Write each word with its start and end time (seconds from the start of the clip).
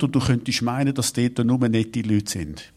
und 0.00 0.14
du 0.14 0.20
könntest 0.20 0.62
meinen, 0.62 0.94
dass 0.94 1.12
dort 1.12 1.38
nur 1.44 1.68
nette 1.68 2.02
Leute 2.02 2.30
sind. 2.30 2.72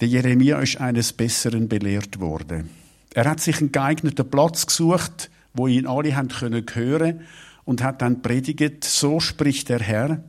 Der 0.00 0.08
Jeremia 0.08 0.58
ist 0.60 0.80
eines 0.80 1.12
Besseren 1.12 1.68
belehrt 1.68 2.20
worden. 2.20 2.70
Er 3.12 3.28
hat 3.28 3.40
sich 3.40 3.58
einen 3.58 3.72
geeigneten 3.72 4.30
Platz 4.30 4.66
gesucht, 4.66 5.30
wo 5.52 5.66
ihn 5.66 5.86
alle 5.86 6.16
haben 6.16 6.28
können 6.28 7.20
und 7.64 7.82
hat 7.82 8.00
dann 8.00 8.22
predigt, 8.22 8.84
so 8.84 9.20
spricht 9.20 9.68
der 9.68 9.80
Herr, 9.80 10.24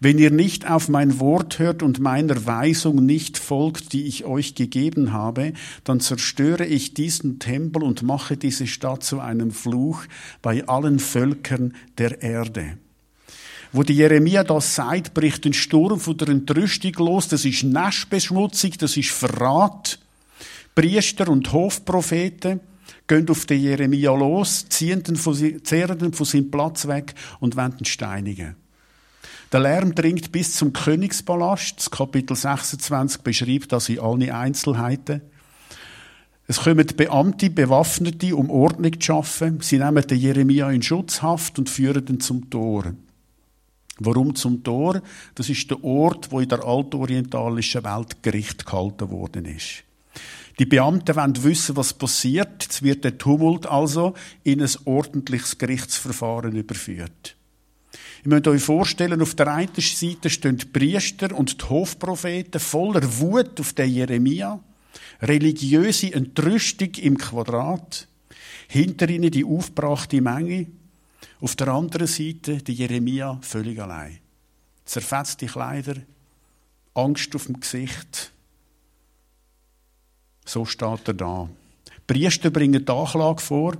wenn 0.00 0.18
ihr 0.18 0.30
nicht 0.30 0.68
auf 0.68 0.88
mein 0.88 1.20
Wort 1.20 1.58
hört 1.58 1.82
und 1.82 2.00
meiner 2.00 2.46
Weisung 2.46 3.04
nicht 3.04 3.38
folgt, 3.38 3.92
die 3.92 4.06
ich 4.06 4.24
euch 4.24 4.54
gegeben 4.54 5.12
habe, 5.12 5.52
dann 5.84 6.00
zerstöre 6.00 6.66
ich 6.66 6.94
diesen 6.94 7.38
Tempel 7.38 7.82
und 7.82 8.02
mache 8.02 8.36
diese 8.36 8.66
Stadt 8.66 9.02
zu 9.02 9.20
einem 9.20 9.50
Fluch 9.50 10.04
bei 10.42 10.66
allen 10.66 10.98
Völkern 10.98 11.74
der 11.98 12.22
Erde. 12.22 12.78
Wo 13.72 13.84
die 13.84 13.94
Jeremia 13.94 14.42
das 14.42 14.74
sagt, 14.74 15.14
bricht 15.14 15.46
ein 15.46 15.52
Sturm 15.52 16.00
von 16.00 16.16
der 16.16 16.28
Entrüstung 16.28 16.92
los. 16.94 17.28
Das 17.28 17.44
ist 17.44 17.62
Naschbeschmutzung, 17.62 18.72
das 18.78 18.96
ist 18.96 19.10
Verrat. 19.10 20.00
Priester 20.74 21.28
und 21.28 21.52
Hofpropheten 21.52 22.60
gehen 23.06 23.28
auf 23.28 23.46
den 23.46 23.60
Jeremia 23.60 24.12
los, 24.12 24.68
ziehen 24.68 25.02
ihn 25.06 25.16
von, 25.16 25.34
zehren 25.62 26.00
ihn 26.00 26.12
von 26.12 26.26
seinem 26.26 26.50
Platz 26.50 26.86
weg 26.88 27.14
und 27.38 27.56
wenden 27.56 27.84
steinigen. 27.84 28.56
Der 29.52 29.60
Lärm 29.60 29.94
dringt 29.94 30.30
bis 30.30 30.54
zum 30.54 30.72
Königspalast. 30.72 31.78
Das 31.78 31.90
Kapitel 31.90 32.36
26 32.36 33.22
beschreibt 33.22 33.72
das 33.72 33.88
in 33.88 33.98
allen 33.98 34.30
Einzelheiten. 34.30 35.22
Es 36.46 36.62
kommen 36.62 36.86
Beamte, 36.96 37.50
Bewaffnete, 37.50 38.34
um 38.34 38.50
Ordnung 38.50 39.00
zu 39.00 39.06
schaffen. 39.06 39.60
Sie 39.60 39.78
nehmen 39.78 40.06
den 40.06 40.18
Jeremia 40.18 40.70
in 40.70 40.82
Schutzhaft 40.82 41.58
und 41.58 41.68
führen 41.68 42.06
ihn 42.08 42.20
zum 42.20 42.48
Tor. 42.50 42.94
Warum 44.00 44.34
zum 44.34 44.64
Tor? 44.64 45.02
Das 45.34 45.50
ist 45.50 45.70
der 45.70 45.84
Ort, 45.84 46.32
wo 46.32 46.40
in 46.40 46.48
der 46.48 46.64
altorientalischen 46.64 47.84
Welt 47.84 48.22
Gericht 48.22 48.64
gehalten 48.64 49.10
worden 49.10 49.44
ist. 49.44 49.84
Die 50.58 50.64
Beamten 50.64 51.16
wollen 51.16 51.44
wissen, 51.44 51.76
was 51.76 51.92
passiert. 51.92 52.62
Jetzt 52.62 52.82
wird 52.82 53.04
der 53.04 53.18
Tumult 53.18 53.66
also 53.66 54.14
in 54.42 54.62
ein 54.62 54.70
ordentliches 54.86 55.58
Gerichtsverfahren 55.58 56.56
überführt. 56.56 57.36
Ihr 58.24 58.30
müsst 58.30 58.48
euch 58.48 58.62
vorstellen, 58.62 59.22
auf 59.22 59.34
der 59.34 59.52
einen 59.52 59.72
Seite 59.76 60.30
stehen 60.30 60.56
die 60.56 60.66
Priester 60.66 61.34
und 61.36 61.60
die 61.60 61.68
Hofpropheten 61.68 62.60
voller 62.60 63.20
Wut 63.20 63.60
auf 63.60 63.72
den 63.74 63.90
Jeremia, 63.90 64.60
religiöse 65.22 66.12
Entrüstung 66.12 66.90
im 66.96 67.16
Quadrat, 67.16 68.08
hinter 68.68 69.08
ihnen 69.08 69.30
die 69.30 69.44
aufbrachte 69.44 70.20
Menge, 70.20 70.66
auf 71.40 71.56
der 71.56 71.68
anderen 71.68 72.06
Seite 72.06 72.58
die 72.58 72.74
Jeremia 72.74 73.38
völlig 73.42 73.80
allein. 73.80 74.18
Zerfetzte 74.84 75.46
Kleider, 75.46 75.96
Angst 76.94 77.34
auf 77.34 77.46
dem 77.46 77.60
Gesicht. 77.60 78.32
So 80.44 80.64
steht 80.64 81.08
er 81.08 81.14
da. 81.14 81.48
Priester 82.06 82.50
bringen 82.50 82.84
die 82.84 82.92
Anklage 82.92 83.40
vor. 83.40 83.76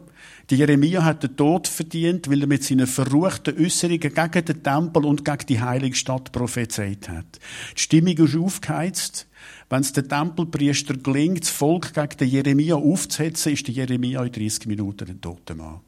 Die 0.48 0.55
Jeremia 0.55 1.03
hat 1.03 1.25
den 1.25 1.36
Tod 1.36 1.66
verdient, 1.66 2.31
weil 2.31 2.42
er 2.42 2.47
mit 2.47 2.62
seinen 2.62 2.86
verruchten 2.86 3.58
Äußerungen 3.58 4.00
gegen 4.00 4.44
den 4.44 4.62
Tempel 4.62 5.05
und 5.05 5.25
gegen 5.25 5.47
die 5.48 5.61
heilige 5.61 5.97
Stadt 5.97 6.31
prophezeit 6.31 7.08
hat. 7.08 7.41
Die 7.77 7.81
Stimmung 7.81 8.16
ist 8.16 8.36
aufgeheizt. 8.36 9.27
Wenn 9.69 9.81
es 9.81 9.92
den 9.92 10.08
Tempelpriester 10.08 10.94
gelingt, 10.94 11.42
das 11.42 11.50
Volk 11.50 11.92
gegen 11.92 12.16
den 12.19 12.28
Jeremia 12.28 12.77
aufzuhetzen, 12.77 13.53
ist 13.53 13.66
der 13.66 13.75
Jeremia 13.75 14.22
in 14.22 14.33
30 14.33 14.66
Minuten 14.66 15.08
ein 15.08 15.20
toter 15.20 15.56
Mann. 15.56 15.81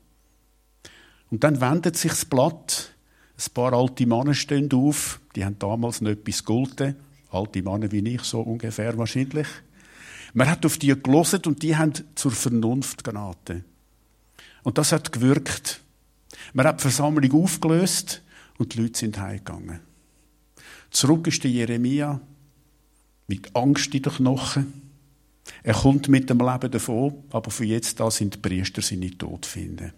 Und 1.33 1.44
dann 1.44 1.62
wendet 1.62 1.97
sich 1.97 2.11
das 2.11 2.27
Blatt. 2.27 2.92
Ein 3.38 3.55
paar 3.55 3.72
alte 3.72 4.05
Männer 4.05 4.34
stehen 4.34 4.70
auf. 4.70 5.19
Die 5.34 5.47
haben 5.47 5.58
damals 5.58 6.02
noch 6.02 6.11
etwas 6.11 6.44
gegolten. 6.44 6.94
Alte 7.30 7.62
Männer 7.62 7.91
wie 7.91 8.06
ich, 8.06 8.20
so 8.20 8.42
ungefähr 8.42 8.98
wahrscheinlich. 8.98 9.47
Man 10.34 10.50
hat 10.50 10.66
auf 10.66 10.77
die 10.77 10.94
gelesen 10.94 11.41
und 11.47 11.62
die 11.62 11.75
haben 11.75 11.94
zur 12.16 12.33
Vernunft 12.33 13.03
geraten. 13.03 13.65
Und 14.62 14.76
das 14.76 14.92
hat 14.92 15.10
gewirkt. 15.10 15.81
Man 16.53 16.66
hat 16.66 16.81
die 16.81 16.82
Versammlung 16.82 17.44
aufgelöst 17.44 18.21
und 18.59 18.75
die 18.75 18.82
Leute 18.82 18.98
sind 18.98 19.19
heimgegangen. 19.19 19.81
Zurück 20.91 21.26
ist 21.28 21.42
der 21.44 21.50
Jeremia 21.50 22.21
mit 23.26 23.56
Angst 23.56 23.94
in 23.94 24.03
den 24.03 24.12
Knochen. 24.12 24.82
Er 25.62 25.75
kommt 25.75 26.09
mit 26.09 26.28
dem 26.28 26.41
Leben 26.41 26.71
davon, 26.71 27.25
aber 27.31 27.50
für 27.50 27.65
jetzt 27.65 28.00
da 28.00 28.10
sind 28.10 28.34
die 28.34 28.38
Priester 28.38 28.82
seine 28.82 29.16
Tod 29.16 29.47
finden. 29.47 29.94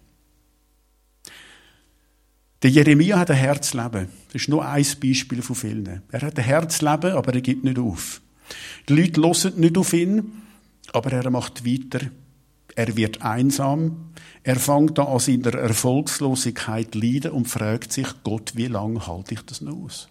Der 2.65 2.71
Jeremia 2.71 3.19
hat 3.19 3.31
ein 3.31 3.37
Herzleben. 3.37 4.09
Das 4.33 4.43
ist 4.43 4.49
nur 4.49 4.67
ein 4.67 4.85
Beispiel 5.01 5.43
von 5.43 5.55
vielen. 5.55 6.03
Er 6.11 6.21
hat 6.23 6.37
ein 6.37 6.45
Herzleben, 6.45 7.13
aber 7.13 7.35
er 7.35 7.41
gibt 7.41 7.63
nicht 7.63 7.79
auf. 7.79 8.21
Die 8.89 8.95
Leute 8.95 9.21
hören 9.21 9.61
nicht 9.61 9.79
auf 9.79 9.93
ihn, 9.93 10.43
aber 10.93 11.13
er 11.13 11.31
macht 11.31 11.65
weiter 11.65 12.11
er 12.75 12.97
wird 12.97 13.23
einsam. 13.23 14.13
Er 14.43 14.57
fängt 14.57 14.99
an, 14.99 15.07
an 15.07 15.19
seiner 15.19 15.55
Erfolgslosigkeit 15.55 16.95
leiden 16.95 17.33
und 17.33 17.49
fragt 17.49 17.93
sich, 17.93 18.09
Gott, 18.25 18.53
wie 18.57 18.67
lange 18.67 19.07
halte 19.07 19.35
ich 19.35 19.43
das 19.43 19.61
noch 19.61 19.85
aus? 19.85 20.09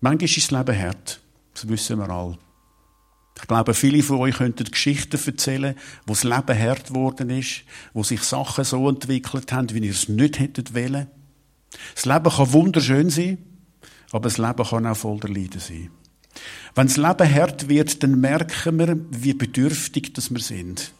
Manchmal 0.00 0.24
ist 0.24 0.36
das 0.36 0.50
Leben 0.50 0.78
hart. 0.78 1.20
Das 1.54 1.68
wissen 1.68 1.98
wir 1.98 2.10
alle. 2.10 2.38
Ich 3.38 3.46
glaube, 3.46 3.74
viele 3.74 4.02
von 4.02 4.18
euch 4.18 4.36
könnten 4.36 4.64
Geschichten 4.64 5.20
erzählen, 5.24 5.74
wo 6.06 6.14
das 6.14 6.24
Leben 6.24 6.58
hart 6.58 6.88
geworden 6.88 7.30
ist, 7.30 7.62
wo 7.92 8.02
sich 8.02 8.22
Sachen 8.22 8.64
so 8.64 8.88
entwickelt 8.88 9.52
haben, 9.52 9.72
wie 9.72 9.80
ihr 9.80 9.90
es 9.90 10.08
nicht 10.08 10.38
hättet 10.38 10.74
wollen. 10.74 11.06
Das 11.94 12.06
Leben 12.06 12.30
kann 12.30 12.52
wunderschön 12.52 13.10
sein, 13.10 13.38
aber 14.10 14.28
das 14.28 14.38
Leben 14.38 14.64
kann 14.64 14.86
auch 14.86 14.96
voller 14.96 15.28
Leiden 15.28 15.60
sein. 15.60 15.90
Wenn 16.74 16.86
das 16.86 16.96
Leben 16.96 17.34
hart 17.34 17.68
wird, 17.68 18.02
dann 18.02 18.20
merken 18.20 18.78
wir, 18.78 18.96
wie 19.10 19.34
bedürftig 19.34 20.12
das 20.14 20.30
wir 20.30 20.40
sind. 20.40 20.92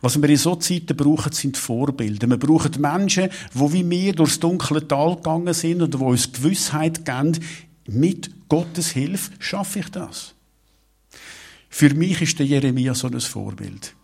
Was 0.00 0.20
wir 0.20 0.28
in 0.28 0.36
so 0.36 0.56
Zeiten 0.56 0.96
brauchen, 0.96 1.32
sind 1.32 1.56
Vorbilder. 1.56 2.26
Wir 2.26 2.38
brauchen 2.38 2.80
Menschen, 2.80 3.28
die 3.52 3.72
wie 3.72 3.90
wir 3.90 4.14
durchs 4.14 4.40
dunkle 4.40 4.86
Tal 4.86 5.16
gegangen 5.16 5.52
sind 5.52 5.82
und 5.82 5.92
die 5.92 5.98
uns 5.98 6.32
Gewissheit 6.32 7.04
geben, 7.04 7.38
mit 7.86 8.48
Gottes 8.48 8.90
Hilfe 8.90 9.32
schaffe 9.38 9.80
ich 9.80 9.90
das. 9.90 10.34
Für 11.68 11.94
mich 11.94 12.22
ist 12.22 12.38
der 12.38 12.46
Jeremia 12.46 12.94
so 12.94 13.08
ein 13.08 13.20
Vorbild. 13.20 13.94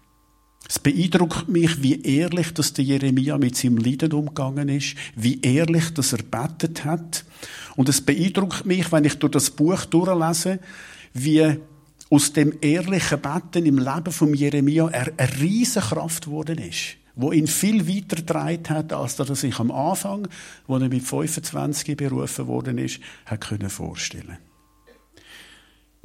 Es 0.69 0.79
beeindruckt 0.79 1.49
mich, 1.49 1.83
wie 1.83 2.01
ehrlich 2.03 2.55
dass 2.55 2.73
der 2.73 2.85
Jeremia 2.85 3.37
mit 3.37 3.57
seinem 3.57 3.77
Leiden 3.77 4.13
umgegangen 4.13 4.69
ist, 4.69 4.97
wie 5.15 5.41
ehrlich 5.43 5.93
dass 5.93 6.13
er 6.13 6.23
betet 6.23 6.85
hat. 6.85 7.25
Und 7.77 7.89
es 7.89 8.01
beeindruckt 8.01 8.65
mich, 8.65 8.91
wenn 8.91 9.05
ich 9.05 9.19
durch 9.19 9.33
das 9.33 9.51
Buch 9.51 9.85
durchlese, 9.85 10.61
wie 11.13 11.59
aus 12.11 12.33
dem 12.33 12.55
ehrlichen 12.61 13.21
Betten 13.21 13.67
im 13.67 13.79
Leben 13.79 14.13
von 14.13 14.33
Jeremia 14.33 14.89
er 14.89 15.13
eine 15.17 15.41
riesige 15.41 15.87
Kraft 15.87 16.27
geworden 16.27 16.59
ist, 16.59 16.97
wo 17.15 17.33
ihn 17.33 17.47
viel 17.47 17.87
weiter 17.87 18.17
getragen 18.17 18.69
hat, 18.69 18.93
als 18.93 19.19
er 19.19 19.35
sich 19.35 19.59
am 19.59 19.71
Anfang, 19.71 20.29
wo 20.67 20.77
er 20.77 20.89
mit 20.89 21.03
25 21.03 21.97
berufen 21.97 22.47
worden 22.47 22.79
ist, 22.79 23.01
hat 23.27 23.41
können. 23.41 23.69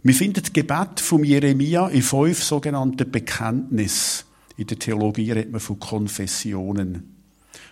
Wir 0.02 0.14
finden 0.14 0.42
das 0.42 0.54
Gebet 0.54 1.02
von 1.02 1.26
Jeremia 1.26 1.90
in 1.90 2.02
fünf 2.02 2.42
sogenannten 2.42 3.12
Bekenntnissen. 3.12 4.26
In 4.56 4.68
der 4.68 4.80
Theologie 4.80 5.32
redet 5.32 5.52
man 5.52 5.60
von 5.60 5.78
Konfessionen. 5.78 7.18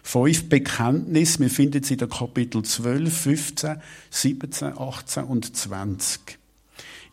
Fünf 0.04 0.50
Bekenntnisse, 0.50 1.40
wir 1.40 1.50
finden 1.50 1.84
sie 1.84 1.94
in 1.94 2.00
den 2.00 2.10
Kapitel 2.10 2.64
12, 2.64 3.18
15, 3.18 3.82
17, 4.10 4.78
18 4.78 5.24
und 5.24 5.56
20. 5.56 6.38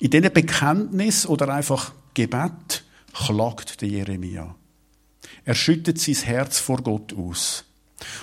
In 0.01 0.11
diesen 0.11 0.33
Bekenntnis 0.33 1.27
oder 1.27 1.49
einfach 1.49 1.93
Gebet 2.15 2.85
klagt 3.13 3.83
der 3.83 3.89
Jeremia. 3.89 4.57
Er 5.45 5.55
schüttet 5.55 6.01
sein 6.01 6.17
Herz 6.17 6.59
vor 6.59 6.83
Gott 6.83 7.13
aus. 7.13 7.65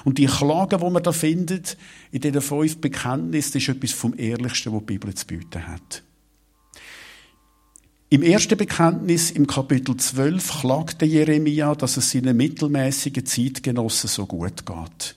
Und 0.03 0.17
die 0.17 0.25
Klage, 0.25 0.77
die 0.77 0.89
man 0.89 1.03
da 1.03 1.13
findet, 1.13 1.77
in 2.11 2.19
diesen 2.19 2.41
fünf 2.41 2.81
Bekenntnissen, 2.81 3.57
ist 3.61 3.69
etwas 3.69 3.91
vom 3.93 4.13
Ehrlichsten, 4.17 4.73
was 4.73 4.79
die 4.81 4.85
Bibel 4.85 5.13
zu 5.13 5.25
bieten 5.25 5.67
hat. 5.67 6.03
Im 8.13 8.23
ersten 8.23 8.57
Bekenntnis 8.57 9.31
im 9.31 9.47
Kapitel 9.47 9.95
12 9.95 10.59
klagte 10.59 11.05
Jeremia, 11.05 11.73
dass 11.75 11.95
es 11.95 12.11
seinen 12.11 12.35
mittelmäßigen 12.35 13.25
Zeitgenossen 13.25 14.09
so 14.09 14.25
gut 14.25 14.65
geht. 14.65 15.15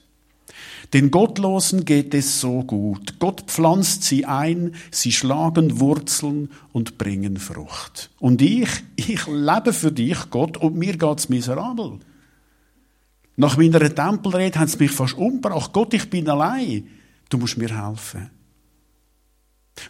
Den 0.92 1.10
Gottlosen 1.10 1.84
geht 1.84 2.14
es 2.14 2.40
so 2.40 2.62
gut. 2.62 3.18
Gott 3.18 3.46
pflanzt 3.48 4.04
sie 4.04 4.26
ein, 4.26 4.76
sie 4.92 5.10
schlagen 5.10 5.80
Wurzeln 5.80 6.50
und 6.72 6.96
bringen 6.96 7.36
Frucht. 7.36 8.10
Und 8.20 8.40
ich, 8.40 8.68
ich 8.94 9.26
lebe 9.26 9.72
für 9.72 9.90
dich, 9.90 10.30
Gott, 10.30 10.56
und 10.56 10.76
mir 10.76 10.96
geht's 10.96 11.28
miserabel. 11.28 11.98
Nach 13.34 13.56
meiner 13.56 13.92
Tempelrede 13.92 14.60
haben 14.60 14.68
sie 14.68 14.78
mich 14.78 14.92
fast 14.92 15.18
umgebracht. 15.18 15.72
Gott, 15.72 15.94
ich 15.94 16.08
bin 16.08 16.28
allein. 16.28 16.86
Du 17.28 17.38
musst 17.38 17.58
mir 17.58 17.76
helfen. 17.76 18.30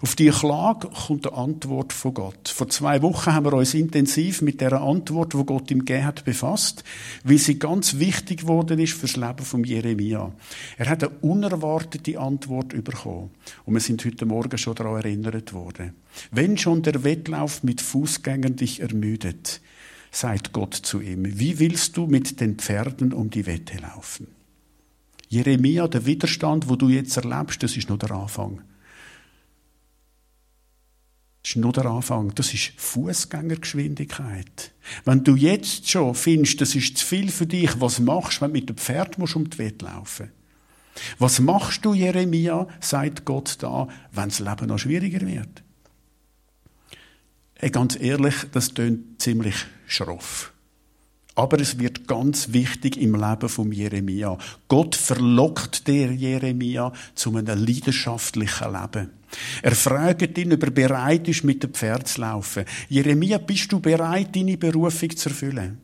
Auf 0.00 0.16
die 0.16 0.30
Klage 0.30 0.88
kommt 0.88 1.26
eine 1.26 1.36
Antwort 1.36 1.92
von 1.92 2.14
Gott. 2.14 2.48
Vor 2.48 2.68
zwei 2.68 3.02
Wochen 3.02 3.32
haben 3.32 3.44
wir 3.44 3.52
uns 3.52 3.74
intensiv 3.74 4.40
mit 4.40 4.60
der 4.60 4.80
Antwort, 4.80 5.34
wo 5.34 5.44
Gott 5.44 5.70
ihm 5.70 5.80
gegeben 5.80 6.06
hat, 6.06 6.24
befasst, 6.24 6.84
weil 7.22 7.38
sie 7.38 7.58
ganz 7.58 7.98
wichtig 7.98 8.40
geworden 8.40 8.78
ist 8.78 8.94
fürs 8.94 9.16
Leben 9.16 9.44
von 9.44 9.62
Jeremia. 9.62 10.32
Er 10.78 10.88
hat 10.88 11.04
eine 11.04 11.12
unerwartete 11.20 12.18
Antwort 12.18 12.68
bekommen. 12.68 13.30
Und 13.66 13.74
wir 13.74 13.80
sind 13.80 14.04
heute 14.04 14.26
Morgen 14.26 14.56
schon 14.56 14.74
daran 14.74 14.96
erinnert 14.96 15.52
worden. 15.52 15.94
Wenn 16.30 16.56
schon 16.56 16.82
der 16.82 17.04
Wettlauf 17.04 17.62
mit 17.62 17.80
Fußgängern 17.80 18.56
dich 18.56 18.80
ermüdet, 18.80 19.60
sagt 20.10 20.52
Gott 20.52 20.74
zu 20.74 21.00
ihm, 21.00 21.38
wie 21.38 21.58
willst 21.58 21.96
du 21.96 22.06
mit 22.06 22.40
den 22.40 22.56
Pferden 22.56 23.12
um 23.12 23.30
die 23.30 23.46
Wette 23.46 23.78
laufen? 23.78 24.28
Jeremia, 25.28 25.88
der 25.88 26.06
Widerstand, 26.06 26.68
wo 26.68 26.76
du 26.76 26.88
jetzt 26.88 27.16
erlebst, 27.16 27.62
das 27.62 27.76
ist 27.76 27.88
nur 27.88 27.98
der 27.98 28.12
Anfang. 28.12 28.62
Das 31.44 31.50
ist 31.50 31.56
nur 31.56 31.74
der 31.74 31.84
Anfang. 31.84 32.34
Das 32.34 32.54
ist 32.54 32.72
Fußgängergeschwindigkeit. 32.78 34.72
Wenn 35.04 35.24
du 35.24 35.36
jetzt 35.36 35.90
schon 35.90 36.14
findest, 36.14 36.62
das 36.62 36.74
ist 36.74 36.96
zu 36.96 37.04
viel 37.04 37.30
für 37.30 37.46
dich, 37.46 37.78
was 37.82 38.00
machst 38.00 38.38
du, 38.38 38.40
wenn 38.42 38.54
du 38.54 38.60
mit 38.60 38.68
dem 38.70 38.78
Pferd 38.78 39.18
musst 39.18 39.36
um 39.36 39.50
die 39.50 39.58
Wette 39.58 39.84
laufen? 39.84 40.32
Was 41.18 41.40
machst 41.40 41.84
du, 41.84 41.92
Jeremia, 41.92 42.66
sagt 42.80 43.26
Gott 43.26 43.58
da, 43.60 43.88
wenn 44.12 44.30
das 44.30 44.38
Leben 44.38 44.68
noch 44.68 44.78
schwieriger 44.78 45.20
wird? 45.26 45.62
Hey, 47.56 47.70
ganz 47.70 48.00
ehrlich, 48.00 48.36
das 48.52 48.72
tönt 48.72 49.20
ziemlich 49.20 49.66
schroff. 49.86 50.53
Aber 51.36 51.58
es 51.58 51.78
wird 51.78 52.06
ganz 52.06 52.52
wichtig 52.52 52.96
im 52.96 53.14
Leben 53.14 53.48
von 53.48 53.72
Jeremia. 53.72 54.38
Gott 54.68 54.94
verlockt 54.94 55.88
der 55.88 56.12
Jeremia 56.12 56.92
zu 57.14 57.36
einem 57.36 57.64
leidenschaftlichen 57.64 58.72
Leben. 58.72 59.10
Er 59.62 59.74
fragt 59.74 60.38
ihn, 60.38 60.52
ob 60.52 60.62
er 60.62 60.70
bereit 60.70 61.26
ist, 61.26 61.42
mit 61.42 61.62
dem 61.62 61.74
Pferd 61.74 62.06
zu 62.06 62.20
laufen. 62.20 62.64
Jeremia, 62.88 63.38
bist 63.38 63.72
du 63.72 63.80
bereit, 63.80 64.34
deine 64.36 64.56
Berufung 64.56 65.16
zu 65.16 65.28
erfüllen? 65.28 65.78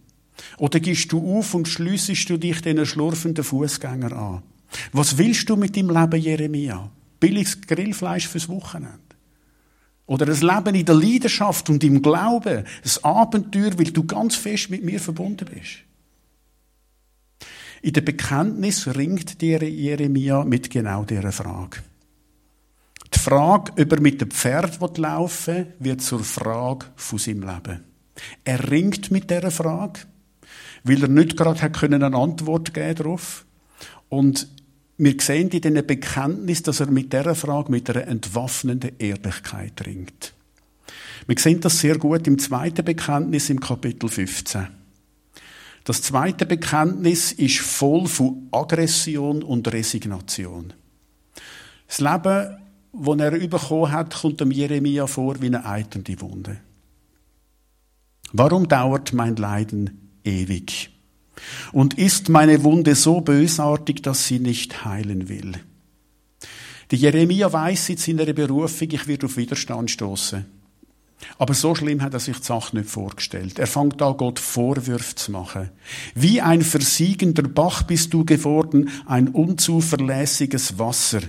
Oder 0.59 0.79
gehst 0.79 1.11
du 1.13 1.39
auf 1.39 1.55
und 1.55 1.67
schliessest 1.67 2.31
du 2.31 2.37
dich 2.37 2.63
den 2.63 2.87
schlurfenden 2.87 3.45
Fußgänger 3.45 4.13
an? 4.13 4.43
Was 4.93 5.19
willst 5.19 5.49
du 5.51 5.57
mit 5.57 5.77
deinem 5.77 5.91
Leben, 5.91 6.21
Jeremia? 6.21 6.91
Billiges 7.19 7.61
Grillfleisch 7.61 8.29
fürs 8.29 8.49
Wochenende? 8.49 9.10
Oder 10.11 10.27
ein 10.27 10.41
Leben 10.41 10.75
in 10.75 10.85
der 10.85 10.97
Leidenschaft 10.97 11.71
und 11.71 11.85
im 11.85 12.03
Glauben. 12.03 12.65
Ein 12.65 13.05
Abenteuer, 13.05 13.79
weil 13.79 13.93
du 13.93 14.03
ganz 14.03 14.35
fest 14.35 14.69
mit 14.69 14.83
mir 14.83 14.99
verbunden 14.99 15.49
bist. 15.55 15.85
In 17.81 17.93
der 17.93 18.01
Bekenntnis 18.01 18.89
ringt 18.89 19.41
dir 19.41 19.63
Jeremia 19.63 20.43
mit 20.43 20.69
genau 20.69 21.05
dieser 21.05 21.31
Frage. 21.31 21.79
Die 23.15 23.21
Frage, 23.21 23.71
ob 23.81 23.93
er 23.93 24.01
mit 24.01 24.21
dem 24.21 24.33
Pferd 24.33 24.99
laufen 24.99 25.55
will, 25.55 25.75
wird 25.79 26.03
zur 26.03 26.25
Frage 26.25 26.87
von 26.97 27.21
seinem 27.21 27.43
Leben. 27.43 27.85
Er 28.43 28.69
ringt 28.69 29.13
mit 29.13 29.31
dieser 29.31 29.53
Frage, 29.53 30.01
weil 30.83 31.03
er 31.03 31.09
nicht 31.09 31.37
gerade 31.37 31.61
eine 31.83 32.17
Antwort 32.17 32.75
geben 32.75 32.97
darauf. 32.97 33.47
Und 34.09 34.49
wir 35.03 35.15
sehen 35.19 35.49
in 35.49 35.63
diesem 35.63 35.87
Bekenntnis, 35.87 36.63
dass 36.63 36.81
er 36.81 36.91
mit 36.91 37.11
dieser 37.11 37.35
Frage 37.35 37.71
mit 37.71 37.89
einer 37.89 38.07
entwaffnenden 38.07 38.99
Ehrlichkeit 38.99 39.87
ringt. 39.87 40.35
Wir 41.27 41.39
sehen 41.39 41.61
das 41.63 41.81
sehr 41.81 41.97
gut 41.97 42.27
im 42.27 42.39
zweiten 42.39 42.85
Bekenntnis 42.85 43.49
im 43.49 43.61
Kapitel 43.61 44.11
15. 44.11 44.69
Das 45.85 46.03
zweite 46.03 46.45
Bekenntnis 46.45 47.33
ist 47.33 47.61
voll 47.61 48.09
von 48.09 48.49
Aggression 48.51 49.43
und 49.43 49.73
Resignation. 49.73 50.75
Das 51.89 52.01
Leben, 52.01 52.59
das 52.93 53.19
er 53.19 53.49
bekommen 53.49 53.93
hat, 53.93 54.15
kommt 54.21 54.41
dem 54.43 54.51
Jeremia 54.51 55.07
vor 55.07 55.41
wie 55.41 55.47
eine 55.47 55.65
eiternde 55.65 56.21
Wunde. 56.21 56.59
Warum 58.33 58.69
dauert 58.69 59.15
mein 59.15 59.37
Leiden 59.37 60.11
ewig? 60.25 60.91
Und 61.73 61.99
ist 61.99 62.29
meine 62.29 62.63
Wunde 62.65 62.95
so 62.95 63.21
bösartig, 63.21 64.03
dass 64.03 64.27
sie 64.27 64.39
nicht 64.39 64.85
heilen 64.85 65.29
will? 65.29 65.53
Die 66.91 66.97
Jeremia 66.97 67.53
weiß 67.53 67.91
in 67.91 67.97
seiner 67.97 68.33
Berufung, 68.33 68.89
ich 68.91 69.07
werde 69.07 69.27
auf 69.27 69.37
Widerstand 69.37 69.91
stoßen. 69.91 70.45
Aber 71.39 71.55
so 71.55 71.75
schlimm 71.75 72.03
hat 72.03 72.15
er 72.15 72.21
sich 72.21 72.39
die 72.39 72.45
Sache 72.45 72.77
nicht 72.77 72.89
vorgestellt. 72.89 73.59
Er 73.59 73.67
fängt 73.67 74.01
an, 74.03 74.17
Gott 74.17 74.39
Vorwürfe 74.39 75.15
zu 75.15 75.33
machen. 75.33 75.71
Wie 76.15 76.41
ein 76.41 76.63
versiegender 76.63 77.43
Bach 77.43 77.83
bist 77.83 78.13
du 78.13 78.25
geworden, 78.25 78.91
ein 79.07 79.29
unzuverlässiges 79.29 80.79
Wasser. 80.79 81.21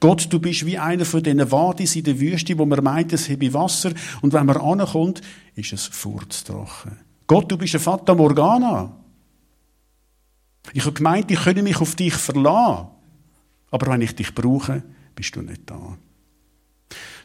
Gott, 0.00 0.28
du 0.30 0.38
bist 0.38 0.66
wie 0.66 0.78
einer 0.78 1.04
von 1.04 1.22
diesen 1.22 1.50
Wadis 1.50 1.96
in 1.96 2.04
der 2.04 2.20
Wüste, 2.20 2.58
wo 2.58 2.66
man 2.66 2.84
meint, 2.84 3.12
es 3.12 3.28
habe 3.28 3.52
Wasser, 3.54 3.92
und 4.20 4.32
wenn 4.32 4.46
man 4.46 4.58
ankommt, 4.58 5.22
ist 5.54 5.72
es 5.72 5.86
furztrocken. 5.86 6.92
Gott, 7.26 7.50
du 7.50 7.56
bist 7.56 7.74
ein 7.74 7.80
Fata 7.80 8.14
Morgana. 8.14 8.94
Ich 10.74 10.84
habe 10.84 10.94
gemeint, 10.94 11.30
ich 11.30 11.40
könne 11.40 11.62
mich 11.62 11.80
auf 11.80 11.94
dich 11.94 12.14
verlassen. 12.14 12.88
Aber 13.70 13.92
wenn 13.92 14.02
ich 14.02 14.14
dich 14.14 14.34
brauche, 14.34 14.82
bist 15.14 15.36
du 15.36 15.42
nicht 15.42 15.62
da. 15.66 15.98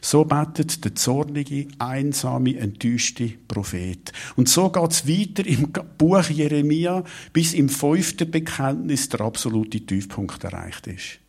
So 0.00 0.24
betet 0.24 0.84
der 0.84 0.94
zornige, 0.94 1.68
einsame, 1.78 2.58
enttäuschte 2.58 3.32
Prophet. 3.48 4.12
Und 4.36 4.50
so 4.50 4.68
geht 4.68 4.90
es 4.90 5.08
weiter 5.08 5.46
im 5.46 5.72
Buch 5.96 6.28
Jeremia, 6.28 7.02
bis 7.32 7.54
im 7.54 7.70
fünften 7.70 8.30
Bekenntnis 8.30 9.08
der 9.08 9.22
absolute 9.22 9.80
Tiefpunkt 9.80 10.44
erreicht 10.44 10.86
ist. 10.88 11.20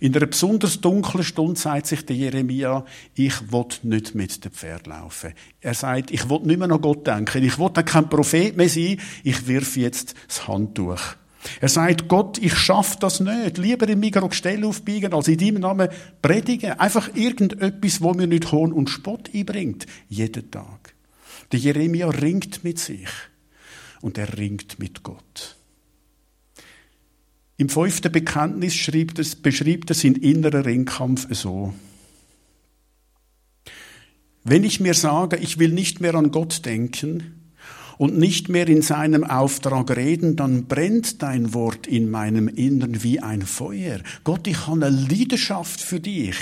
In 0.00 0.14
einer 0.14 0.26
besonders 0.26 0.80
dunklen 0.80 1.24
Stunde 1.24 1.58
sagt 1.58 1.86
sich 1.86 2.04
der 2.04 2.16
Jeremia, 2.16 2.84
ich 3.14 3.52
will 3.52 3.66
nicht 3.82 4.14
mit 4.14 4.44
dem 4.44 4.52
Pferd 4.52 4.86
laufen. 4.86 5.32
Er 5.60 5.74
sagt, 5.74 6.10
ich 6.10 6.28
will 6.28 6.40
nicht 6.40 6.58
mehr 6.58 6.70
an 6.70 6.80
Gott 6.80 7.06
denken. 7.06 7.42
Ich 7.42 7.58
will 7.58 7.70
kein 7.70 8.08
Prophet 8.08 8.56
mehr 8.56 8.68
sein. 8.68 9.00
Ich 9.24 9.46
wirf 9.46 9.76
jetzt 9.76 10.14
das 10.28 10.46
Handtuch. 10.48 11.00
Er 11.60 11.68
sagt, 11.68 12.08
Gott, 12.08 12.38
ich 12.38 12.54
schaff 12.54 12.96
das 12.96 13.20
nicht. 13.20 13.58
Lieber 13.58 13.88
im 13.88 14.00
Mikro 14.00 14.28
Gestell 14.28 14.64
aufbiegen, 14.64 15.12
als 15.12 15.28
in 15.28 15.38
deinem 15.38 15.60
Namen 15.60 15.88
predigen. 16.20 16.72
Einfach 16.72 17.14
irgendetwas, 17.14 18.00
wo 18.00 18.14
mir 18.14 18.26
nicht 18.26 18.52
Hohn 18.52 18.72
und 18.72 18.90
Spott 18.90 19.30
einbringt. 19.32 19.86
Jeden 20.08 20.50
Tag. 20.50 20.94
Der 21.52 21.60
Jeremia 21.60 22.08
ringt 22.08 22.64
mit 22.64 22.78
sich. 22.78 23.08
Und 24.00 24.18
er 24.18 24.36
ringt 24.36 24.78
mit 24.78 25.02
Gott. 25.02 25.55
Im 27.58 27.68
fünften 27.68 28.12
Bekenntnis 28.12 28.74
es, 29.18 29.34
beschreibt 29.36 29.90
er 29.90 29.94
seinen 29.94 30.16
inneren 30.16 30.62
Ringkampf 30.62 31.26
so. 31.30 31.74
Wenn 34.44 34.62
ich 34.62 34.78
mir 34.78 34.94
sage, 34.94 35.36
ich 35.38 35.58
will 35.58 35.72
nicht 35.72 36.00
mehr 36.00 36.14
an 36.14 36.30
Gott 36.30 36.64
denken 36.66 37.50
und 37.98 38.16
nicht 38.16 38.48
mehr 38.48 38.68
in 38.68 38.82
seinem 38.82 39.24
Auftrag 39.24 39.96
reden, 39.96 40.36
dann 40.36 40.66
brennt 40.66 41.22
dein 41.22 41.54
Wort 41.54 41.86
in 41.86 42.10
meinem 42.10 42.46
Innern 42.46 43.02
wie 43.02 43.20
ein 43.20 43.42
Feuer. 43.42 44.00
Gott, 44.22 44.46
ich 44.46 44.66
habe 44.66 44.86
eine 44.86 44.96
Leidenschaft 44.96 45.80
für 45.80 45.98
dich. 45.98 46.36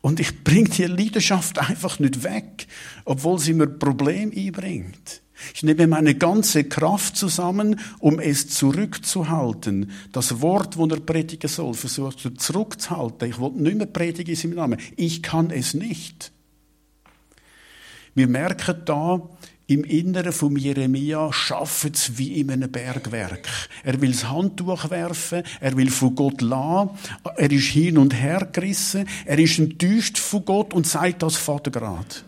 Und 0.00 0.20
ich 0.20 0.44
bringe 0.44 0.68
die 0.68 0.84
Leidenschaft 0.84 1.58
einfach 1.58 1.98
nicht 1.98 2.22
weg, 2.22 2.66
obwohl 3.06 3.38
sie 3.38 3.54
mir 3.54 3.66
Problem 3.66 4.30
einbringt. 4.36 5.23
Ich 5.52 5.62
nehme 5.62 5.86
meine 5.86 6.14
ganze 6.14 6.64
Kraft 6.64 7.16
zusammen, 7.16 7.80
um 7.98 8.20
es 8.20 8.48
zurückzuhalten. 8.48 9.90
Das 10.12 10.40
Wort, 10.40 10.76
das 10.78 10.90
er 10.90 11.00
predigen 11.00 11.48
soll, 11.48 11.74
versucht 11.74 12.24
er 12.24 12.34
zurückzuhalten. 12.34 13.28
Ich 13.28 13.40
will 13.40 13.50
nicht 13.50 13.76
mehr 13.76 13.86
predigen 13.86 14.30
in 14.30 14.36
seinem 14.36 14.54
Namen. 14.54 14.80
Ich 14.96 15.22
kann 15.22 15.50
es 15.50 15.74
nicht. 15.74 16.32
Wir 18.14 18.28
merken 18.28 18.82
da, 18.84 19.20
im 19.66 19.82
Inneren 19.84 20.32
von 20.32 20.56
Jeremia 20.56 21.32
schafft 21.32 21.96
es 21.96 22.18
wie 22.18 22.38
in 22.38 22.50
einem 22.50 22.70
Bergwerk. 22.70 23.48
Er 23.82 23.98
will 23.98 24.12
das 24.12 24.28
Handtuch 24.28 24.90
werfen, 24.90 25.42
er 25.58 25.76
will 25.76 25.90
von 25.90 26.14
Gott 26.14 26.42
lassen, 26.42 26.90
er 27.36 27.50
ist 27.50 27.68
hin 27.68 27.96
und 27.96 28.12
her 28.12 28.46
gerissen, 28.52 29.08
er 29.24 29.38
ist 29.38 29.58
enttäuscht 29.58 30.18
von 30.18 30.44
Gott 30.44 30.74
und 30.74 30.86
sagt 30.86 31.22
das 31.22 31.36
Vatergrad. 31.36 32.24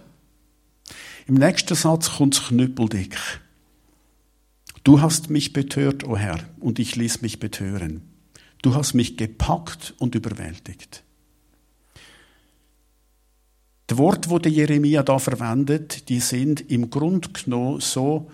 Im 1.26 1.34
nächsten 1.34 1.74
Satz 1.74 2.16
kommt 2.16 2.34
es 2.34 2.44
knüppeldick. 2.44 3.18
Du 4.84 5.00
hast 5.00 5.28
mich 5.28 5.52
betört, 5.52 6.04
o 6.04 6.12
oh 6.12 6.16
Herr, 6.16 6.38
und 6.60 6.78
ich 6.78 6.94
ließ 6.94 7.20
mich 7.20 7.40
betören. 7.40 8.02
Du 8.62 8.76
hast 8.76 8.94
mich 8.94 9.16
gepackt 9.16 9.94
und 9.98 10.14
überwältigt. 10.14 11.02
Die 13.90 13.98
Worte, 13.98 14.38
die 14.40 14.50
Jeremia 14.50 15.02
da 15.02 15.18
verwendet, 15.18 16.08
die 16.08 16.20
sind 16.20 16.70
im 16.70 16.90
Grunde 16.90 17.28
genommen 17.30 17.80
so 17.80 18.30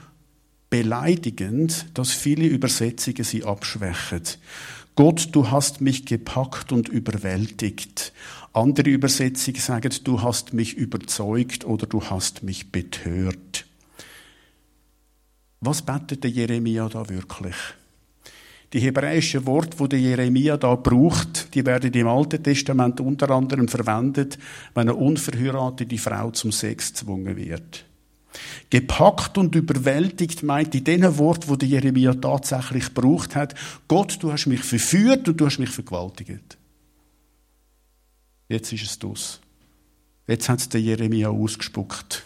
beleidigend, 0.69 1.87
dass 1.95 2.11
viele 2.13 2.47
Übersetzungen 2.47 3.25
sie 3.25 3.45
abschwächen. 3.45 4.23
Gott, 4.95 5.29
du 5.33 5.51
hast 5.51 5.81
mich 5.81 6.05
gepackt 6.05 6.73
und 6.73 6.91
überwältigt. 6.91 8.13
Andere 8.55 8.91
Übersetzungen 8.91 9.61
sagen, 9.61 9.93
du 10.05 10.21
hast 10.21 10.53
mich 10.53 10.75
überzeugt 10.77 11.65
oder 11.65 11.87
du 11.87 12.03
hast 12.03 12.43
mich 12.43 12.71
betört. 12.71 13.67
Was 15.61 15.81
betet 15.81 16.25
der 16.25 16.31
Jeremia 16.31 16.89
da 16.89 17.09
wirklich? 17.09 17.55
Die 18.73 18.81
hebräischen 18.81 19.47
Worte, 19.47 19.77
die 19.77 19.89
der 19.89 20.01
Jeremia 20.01 20.57
da 20.57 20.75
braucht, 20.75 21.55
die 21.55 21.65
werden 21.65 21.93
im 21.93 22.09
Alten 22.09 22.43
Testament 22.43 23.01
unter 23.01 23.31
anderem 23.31 23.69
verwendet, 23.69 24.39
wenn 24.75 24.89
eine 24.89 24.95
unverheiratete 24.95 25.99
Frau 25.99 26.31
zum 26.31 26.53
Sex 26.53 26.93
gezwungen 26.93 27.37
wird. 27.37 27.85
Gepackt 28.71 29.37
und 29.37 29.55
überwältigt 29.55 30.43
meint 30.43 30.75
in 30.75 30.85
den 30.85 31.19
Wort, 31.19 31.49
wo 31.49 31.57
der 31.57 31.69
Jeremia 31.69 32.15
tatsächlich 32.15 32.95
gebraucht 32.95 33.37
hat, 33.37 33.55
Gott, 33.89 34.19
du 34.21 34.33
hast 34.33 34.47
mich 34.47 34.63
verführt 34.63 35.29
und 35.29 35.41
du 35.41 35.47
hast 35.47 35.59
mich 35.59 35.71
vergewaltigt. 35.71 36.59
Jetzt 38.53 38.71
ist 38.71 38.83
es 38.83 38.99
das. 38.99 39.41
Jetzt 40.27 40.51
hat 40.51 40.59
es 40.59 40.69
der 40.69 40.83
Jeremia 40.83 41.31
ausgespuckt. 41.31 42.23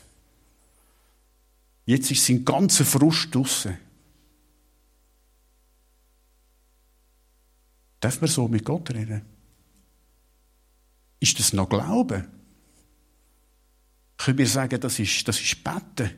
Jetzt 1.84 2.10
ist 2.10 2.26
sein 2.26 2.44
ganzer 2.44 2.84
Frust 2.84 3.32
draussen. 3.32 3.78
Darf 8.00 8.20
man 8.20 8.28
so 8.28 8.48
mit 8.48 8.64
Gott 8.64 8.90
reden? 8.90 9.22
Ist 11.20 11.38
das 11.38 11.52
noch 11.52 11.68
Glauben? 11.68 12.26
Können 14.16 14.38
wir 14.38 14.48
sagen, 14.48 14.80
das 14.80 14.98
ist, 14.98 15.28
das 15.28 15.40
ist 15.40 15.62
Betten? 15.62 16.10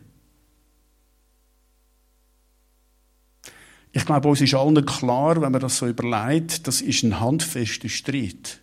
Ich 3.93 4.07
glaube, 4.07 4.29
uns 4.29 4.41
ist 4.41 4.55
allen 4.55 4.87
klar, 4.87 5.43
wenn 5.43 5.53
man 5.53 5.61
das 5.61 5.77
so 5.77 5.87
überlegt, 5.87 6.67
das 6.67 6.81
ist 6.81 7.03
ein 7.03 7.21
handfester 7.21 7.91
Streit. 7.91 8.63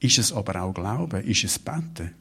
Ist 0.00 0.18
es 0.18 0.32
aber 0.32 0.62
auch 0.62 0.74
Glauben? 0.74 1.24
Ist 1.24 1.44
es 1.44 1.58
Betten? 1.58 2.14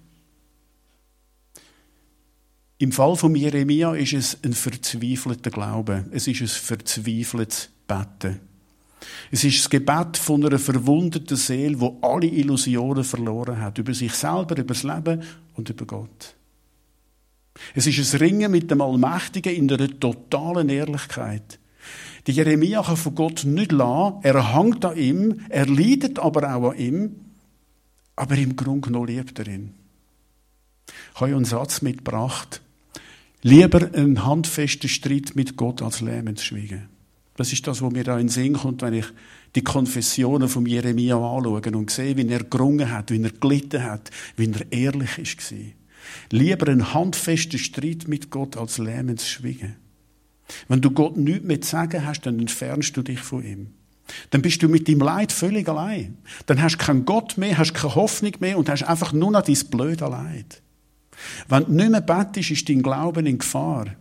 Im 2.78 2.92
Fall 2.92 3.16
von 3.16 3.36
Jeremia 3.36 3.94
ist 3.96 4.14
es 4.14 4.38
ein 4.44 4.54
verzweifelter 4.54 5.50
Glaube. 5.50 6.06
Es 6.12 6.28
ist 6.28 6.42
ein 6.42 6.48
verzweifeltes 6.48 7.70
Betten. 7.88 8.40
Es 9.32 9.44
ist 9.44 9.60
das 9.60 9.70
Gebet 9.70 10.18
von 10.18 10.46
einer 10.46 10.60
verwundeten 10.60 11.38
Seele, 11.38 11.80
wo 11.80 12.00
alle 12.02 12.28
Illusionen 12.28 13.04
verloren 13.04 13.62
hat. 13.62 13.78
Über 13.78 13.94
sich 13.94 14.14
selber, 14.14 14.58
über 14.58 14.74
das 14.74 14.84
Leben 14.84 15.22
und 15.54 15.70
über 15.70 15.86
Gott. 15.86 16.36
Es 17.74 17.88
ist 17.88 18.14
ein 18.14 18.20
Ringen 18.20 18.52
mit 18.52 18.70
dem 18.70 18.82
Allmächtigen 18.82 19.56
in 19.56 19.72
einer 19.72 20.00
totalen 20.00 20.70
Ehrlichkeit. 20.70 21.60
Die 22.28 22.34
Jeremia 22.34 22.82
kann 22.82 22.98
von 22.98 23.16
Gott 23.16 23.46
nicht 23.46 23.72
lassen. 23.72 24.18
Er 24.24 24.56
hängt 24.56 24.84
an 24.84 24.98
ihm. 24.98 25.42
Er 25.50 25.68
leidet 25.68 26.20
aber 26.20 26.56
auch 26.56 26.72
an 26.72 26.78
ihm. 26.78 27.25
Aber 28.16 28.38
im 28.38 28.56
Grunde 28.56 28.88
genommen 28.88 29.08
liebt 29.08 29.40
er 29.40 29.48
ihn. 29.48 29.74
Ich 31.14 31.22
habe 31.22 31.36
einen 31.36 31.46
Satz 31.46 31.82
mitgebracht. 31.82 32.62
Lieber 33.42 33.92
einen 33.94 34.26
handfesten 34.26 34.90
Streit 34.90 35.36
mit 35.36 35.58
Gott 35.58 35.82
als 35.82 36.02
lähmend 36.02 36.40
schweigen. 36.40 36.90
Das 37.38 37.52
ist 37.52 37.68
das, 37.68 37.82
was 37.82 37.92
mir 37.92 38.04
da 38.04 38.14
in 38.14 38.28
den 38.28 38.30
Sinn 38.30 38.54
kommt, 38.54 38.82
wenn 38.82 38.94
ich 38.94 39.06
die 39.56 39.64
Konfessionen 39.64 40.48
von 40.48 40.66
Jeremia 40.66 41.16
anschaue 41.16 41.62
und 41.74 41.92
sehe, 41.92 42.16
wie 42.16 42.28
er 42.28 42.44
gerungen 42.44 42.92
hat, 42.92 43.12
wie 43.12 43.22
er 43.22 43.32
gelitten 43.32 43.84
hat, 43.84 44.10
wie 44.38 44.50
er 44.50 44.72
ehrlich 44.72 45.18
war. 45.18 45.72
Lieber 46.32 46.68
einen 46.72 46.94
handfesten 46.94 47.60
Streit 47.60 48.08
mit 48.08 48.30
Gott 48.30 48.56
als 48.58 48.78
lähmendes 48.78 49.28
Schweigen. 49.28 49.76
Wenn 50.68 50.82
du 50.82 50.92
Gott 50.92 51.18
nichts 51.18 51.44
mehr 51.44 51.62
zu 51.62 51.70
sagen 51.70 52.06
hast, 52.06 52.22
dann 52.22 52.40
entfernst 52.40 52.96
du 52.96 53.02
dich 53.02 53.20
von 53.20 53.44
ihm. 53.44 53.68
Dann 54.30 54.42
bist 54.42 54.62
du 54.62 54.68
mit 54.68 54.88
deinem 54.88 55.00
Leid 55.00 55.32
völlig 55.32 55.68
allein. 55.68 56.18
Dann 56.46 56.62
hast 56.62 56.78
du 56.78 56.86
keinen 56.86 57.06
Gott 57.06 57.38
mehr, 57.38 57.58
hast 57.58 57.74
keine 57.74 57.96
Hoffnung 57.96 58.34
mehr 58.40 58.58
und 58.58 58.70
hast 58.70 58.84
einfach 58.84 59.14
nur 59.14 59.32
noch 59.32 59.42
dein 59.42 59.58
blöde 59.70 60.06
Leid. 60.06 60.62
Wenn 61.48 61.66
du 61.66 61.72
nicht 61.72 61.92
mehr 61.92 62.02
bettest, 62.02 62.52
ist 62.52 62.70
dein 62.70 62.84
Glauben 62.84 63.26
in 63.26 63.38
Gefahr. 63.40 63.96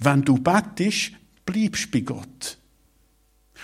Wenn 0.00 0.22
du 0.22 0.38
bettest, 0.38 1.12
bleibst 1.46 1.90
bei 1.90 2.00
Gott. 2.00 2.58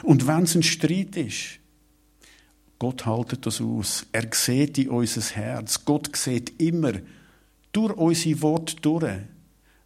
Und 0.03 0.27
wenn 0.27 0.45
es 0.45 0.55
ein 0.55 0.63
Streit 0.63 1.17
ist, 1.17 1.59
Gott 2.79 3.07
haltet 3.07 3.45
das 3.45 3.61
aus. 3.61 4.07
Er 4.13 4.29
sieht 4.33 4.79
in 4.79 4.91
unser 4.91 5.23
Herz. 5.35 5.85
Gott 5.85 6.15
sieht 6.17 6.61
immer 6.61 6.93
durch 7.73 7.93
unsere 7.95 8.43
Worte 8.43 8.77
durch, 8.77 9.13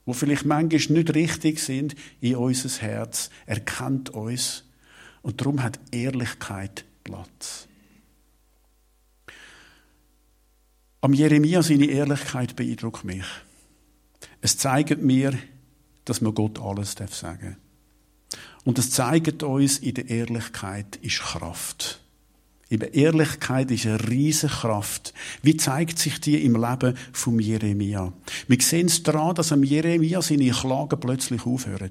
wo 0.04 0.12
vielleicht 0.12 0.44
manchmal 0.44 0.98
nicht 0.98 1.14
richtig 1.14 1.58
sind, 1.58 1.94
in 2.20 2.36
unser 2.36 2.68
Herz. 2.82 3.30
Er 3.46 3.60
kennt 3.60 4.10
uns. 4.10 4.64
Und 5.22 5.40
darum 5.40 5.62
hat 5.62 5.78
Ehrlichkeit 5.90 6.84
Platz. 7.04 7.68
Am 11.00 11.14
Jeremia 11.14 11.62
seine 11.62 11.86
Ehrlichkeit 11.86 12.54
beeindruckt 12.54 13.04
mich. 13.04 13.24
Es 14.40 14.56
zeigt 14.56 15.02
mir, 15.02 15.36
dass 16.04 16.20
man 16.20 16.34
Gott 16.34 16.60
alles 16.60 16.92
sagen 16.92 17.40
darf 17.40 17.56
und 18.64 18.78
es 18.78 18.90
zeigt 18.90 19.42
uns, 19.42 19.78
in 19.78 19.94
der 19.94 20.08
Ehrlichkeit 20.08 20.96
ist 21.02 21.20
Kraft. 21.20 22.00
In 22.68 22.78
der 22.78 22.94
Ehrlichkeit 22.94 23.70
ist 23.70 23.86
eine 23.86 24.08
riesige 24.08 24.52
Kraft. 24.52 25.12
Wie 25.42 25.56
zeigt 25.56 25.98
sich 25.98 26.20
die 26.20 26.42
im 26.44 26.56
Leben 26.56 26.96
von 27.12 27.38
Jeremia? 27.38 28.12
Wir 28.48 28.60
sehen 28.60 28.86
es 28.86 29.02
daran, 29.02 29.34
dass 29.34 29.52
am 29.52 29.62
Jeremia 29.62 30.22
seine 30.22 30.50
Klagen 30.50 30.98
plötzlich 30.98 31.44
aufhören. 31.44 31.90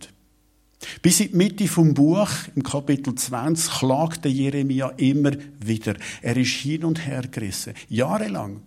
Bis 1.02 1.20
in 1.20 1.30
die 1.30 1.36
Mitte 1.36 1.68
vom 1.68 1.94
Buch, 1.94 2.30
im 2.56 2.64
Kapitel 2.64 3.14
20, 3.14 3.80
klagt 3.80 4.26
der 4.26 4.32
Jeremia 4.32 4.90
immer 4.98 5.32
wieder. 5.60 5.96
Er 6.22 6.38
ist 6.38 6.50
hin 6.50 6.84
und 6.84 7.06
her 7.06 7.24
gerissen. 7.30 7.74
Jahrelang. 7.88 8.62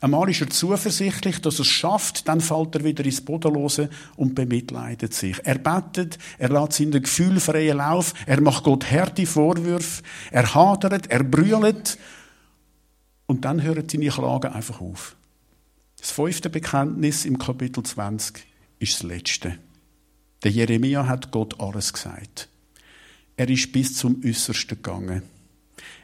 Einmal 0.00 0.30
ist 0.30 0.40
er 0.40 0.50
zuversichtlich, 0.50 1.40
dass 1.40 1.58
er 1.58 1.62
es 1.62 1.68
schafft, 1.68 2.28
dann 2.28 2.40
fällt 2.40 2.74
er 2.76 2.84
wieder 2.84 3.04
ins 3.04 3.20
Bodenlose 3.20 3.88
und 4.16 4.34
bemitleidet 4.34 5.14
sich. 5.14 5.36
Er 5.44 5.58
betet, 5.58 6.18
er 6.38 6.50
lässt 6.50 6.74
seinen 6.74 7.02
Gefühl 7.02 7.40
freien 7.40 7.78
Lauf, 7.78 8.12
er 8.26 8.40
macht 8.40 8.64
Gott 8.64 8.90
harte 8.90 9.26
Vorwürfe, 9.26 10.02
er 10.30 10.54
hadert, 10.54 11.10
er 11.10 11.24
brüllt 11.24 11.98
und 13.26 13.44
dann 13.44 13.62
hören 13.62 13.88
seine 13.88 14.08
Klagen 14.08 14.52
einfach 14.52 14.80
auf. 14.80 15.16
Das 15.98 16.10
fünfte 16.10 16.50
Bekenntnis 16.50 17.24
im 17.24 17.38
Kapitel 17.38 17.82
20 17.82 18.46
ist 18.78 18.94
das 18.94 19.02
letzte. 19.02 19.58
Der 20.44 20.50
Jeremia 20.50 21.06
hat 21.06 21.30
Gott 21.30 21.58
alles 21.58 21.92
gesagt. 21.92 22.48
Er 23.36 23.48
ist 23.48 23.72
bis 23.72 23.96
zum 23.96 24.22
Äußersten 24.24 24.76
gegangen. 24.76 25.22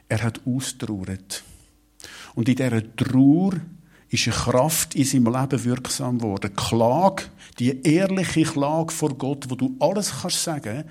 Er 0.08 0.22
hat 0.22 0.40
austrauert. 0.46 1.44
Und 2.34 2.48
in 2.48 2.56
dieser 2.56 2.96
Trauer 2.96 3.52
ist 4.08 4.26
eine 4.26 4.36
Kraft 4.36 4.94
in 4.94 5.04
seinem 5.04 5.26
Leben 5.26 5.64
wirksam 5.64 6.18
geworden. 6.18 6.56
Klage, 6.56 7.24
die 7.58 7.82
ehrliche 7.82 8.44
Klage 8.44 8.92
vor 8.92 9.14
Gott, 9.16 9.50
wo 9.50 9.54
du 9.54 9.76
alles 9.78 10.22
kannst 10.22 10.42
sagen, 10.42 10.84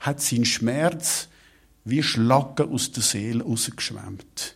hat 0.00 0.20
seinen 0.20 0.44
Schmerz 0.44 1.28
wie 1.84 2.02
Schlacken 2.02 2.70
aus 2.70 2.90
der 2.90 3.04
Seele 3.04 3.44
rausgeschwemmt. 3.44 4.55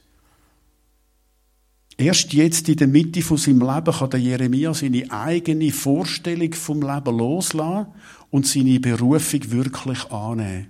Erst 2.01 2.33
jetzt 2.33 2.67
in 2.71 2.77
der 2.77 2.89
Mitte 2.89 3.21
von 3.21 3.37
seinem 3.37 3.61
Leben 3.61 3.93
kann 3.93 4.09
der 4.09 4.21
Jeremia 4.21 4.73
seine 4.73 5.11
eigene 5.11 5.71
Vorstellung 5.71 6.55
vom 6.55 6.81
Leben 6.81 7.19
loslassen 7.19 7.89
und 8.31 8.47
seine 8.47 8.81
Berufung 8.81 9.51
wirklich 9.51 10.11
annehmen. 10.11 10.69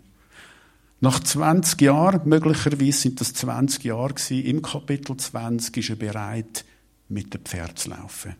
Nach 0.98 1.20
20 1.20 1.80
Jahren, 1.82 2.28
möglicherweise 2.28 2.98
sind 2.98 3.20
das 3.20 3.32
20 3.34 3.84
Jahre 3.84 4.14
gewesen, 4.14 4.44
im 4.44 4.60
Kapitel 4.60 5.16
20 5.16 5.76
ist 5.76 5.90
er 5.90 5.94
bereit, 5.94 6.64
mit 7.08 7.32
dem 7.32 7.44
Pferd 7.44 7.78
zu 7.78 7.90
laufen. 7.90 8.34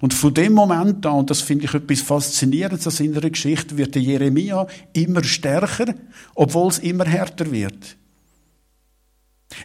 Und 0.00 0.14
von 0.14 0.32
dem 0.32 0.52
Moment 0.52 1.04
an, 1.06 1.18
und 1.18 1.30
das 1.30 1.40
finde 1.40 1.64
ich 1.64 1.74
etwas 1.74 2.02
Faszinierendes 2.02 2.86
an 2.86 2.92
seiner 2.92 3.28
Geschichte, 3.28 3.76
wird 3.76 3.96
der 3.96 4.02
Jeremia 4.02 4.68
immer 4.92 5.24
stärker, 5.24 5.92
obwohl 6.36 6.68
es 6.68 6.78
immer 6.78 7.04
härter 7.04 7.50
wird. 7.50 7.96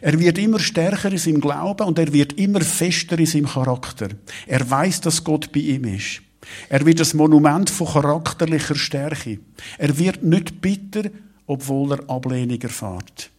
Er 0.00 0.18
wird 0.18 0.38
immer 0.38 0.58
stärker 0.58 1.12
in 1.12 1.18
seinem 1.18 1.40
Glauben 1.40 1.86
und 1.86 1.98
er 1.98 2.12
wird 2.12 2.34
immer 2.34 2.60
fester 2.60 3.18
in 3.18 3.26
seinem 3.26 3.46
Charakter. 3.46 4.08
Er 4.46 4.68
weiß, 4.68 5.00
dass 5.02 5.22
Gott 5.24 5.52
bei 5.52 5.60
ihm 5.60 5.84
ist. 5.84 6.22
Er 6.68 6.84
wird 6.84 7.00
das 7.00 7.14
Monument 7.14 7.70
von 7.70 7.88
charakterlicher 7.88 8.74
Stärke. 8.74 9.38
Er 9.78 9.98
wird 9.98 10.22
nicht 10.22 10.60
bitter 10.60 11.10
obwohl 11.46 11.92
er 11.92 12.10
Ablehnung 12.10 12.60
erfährt. 12.60 13.30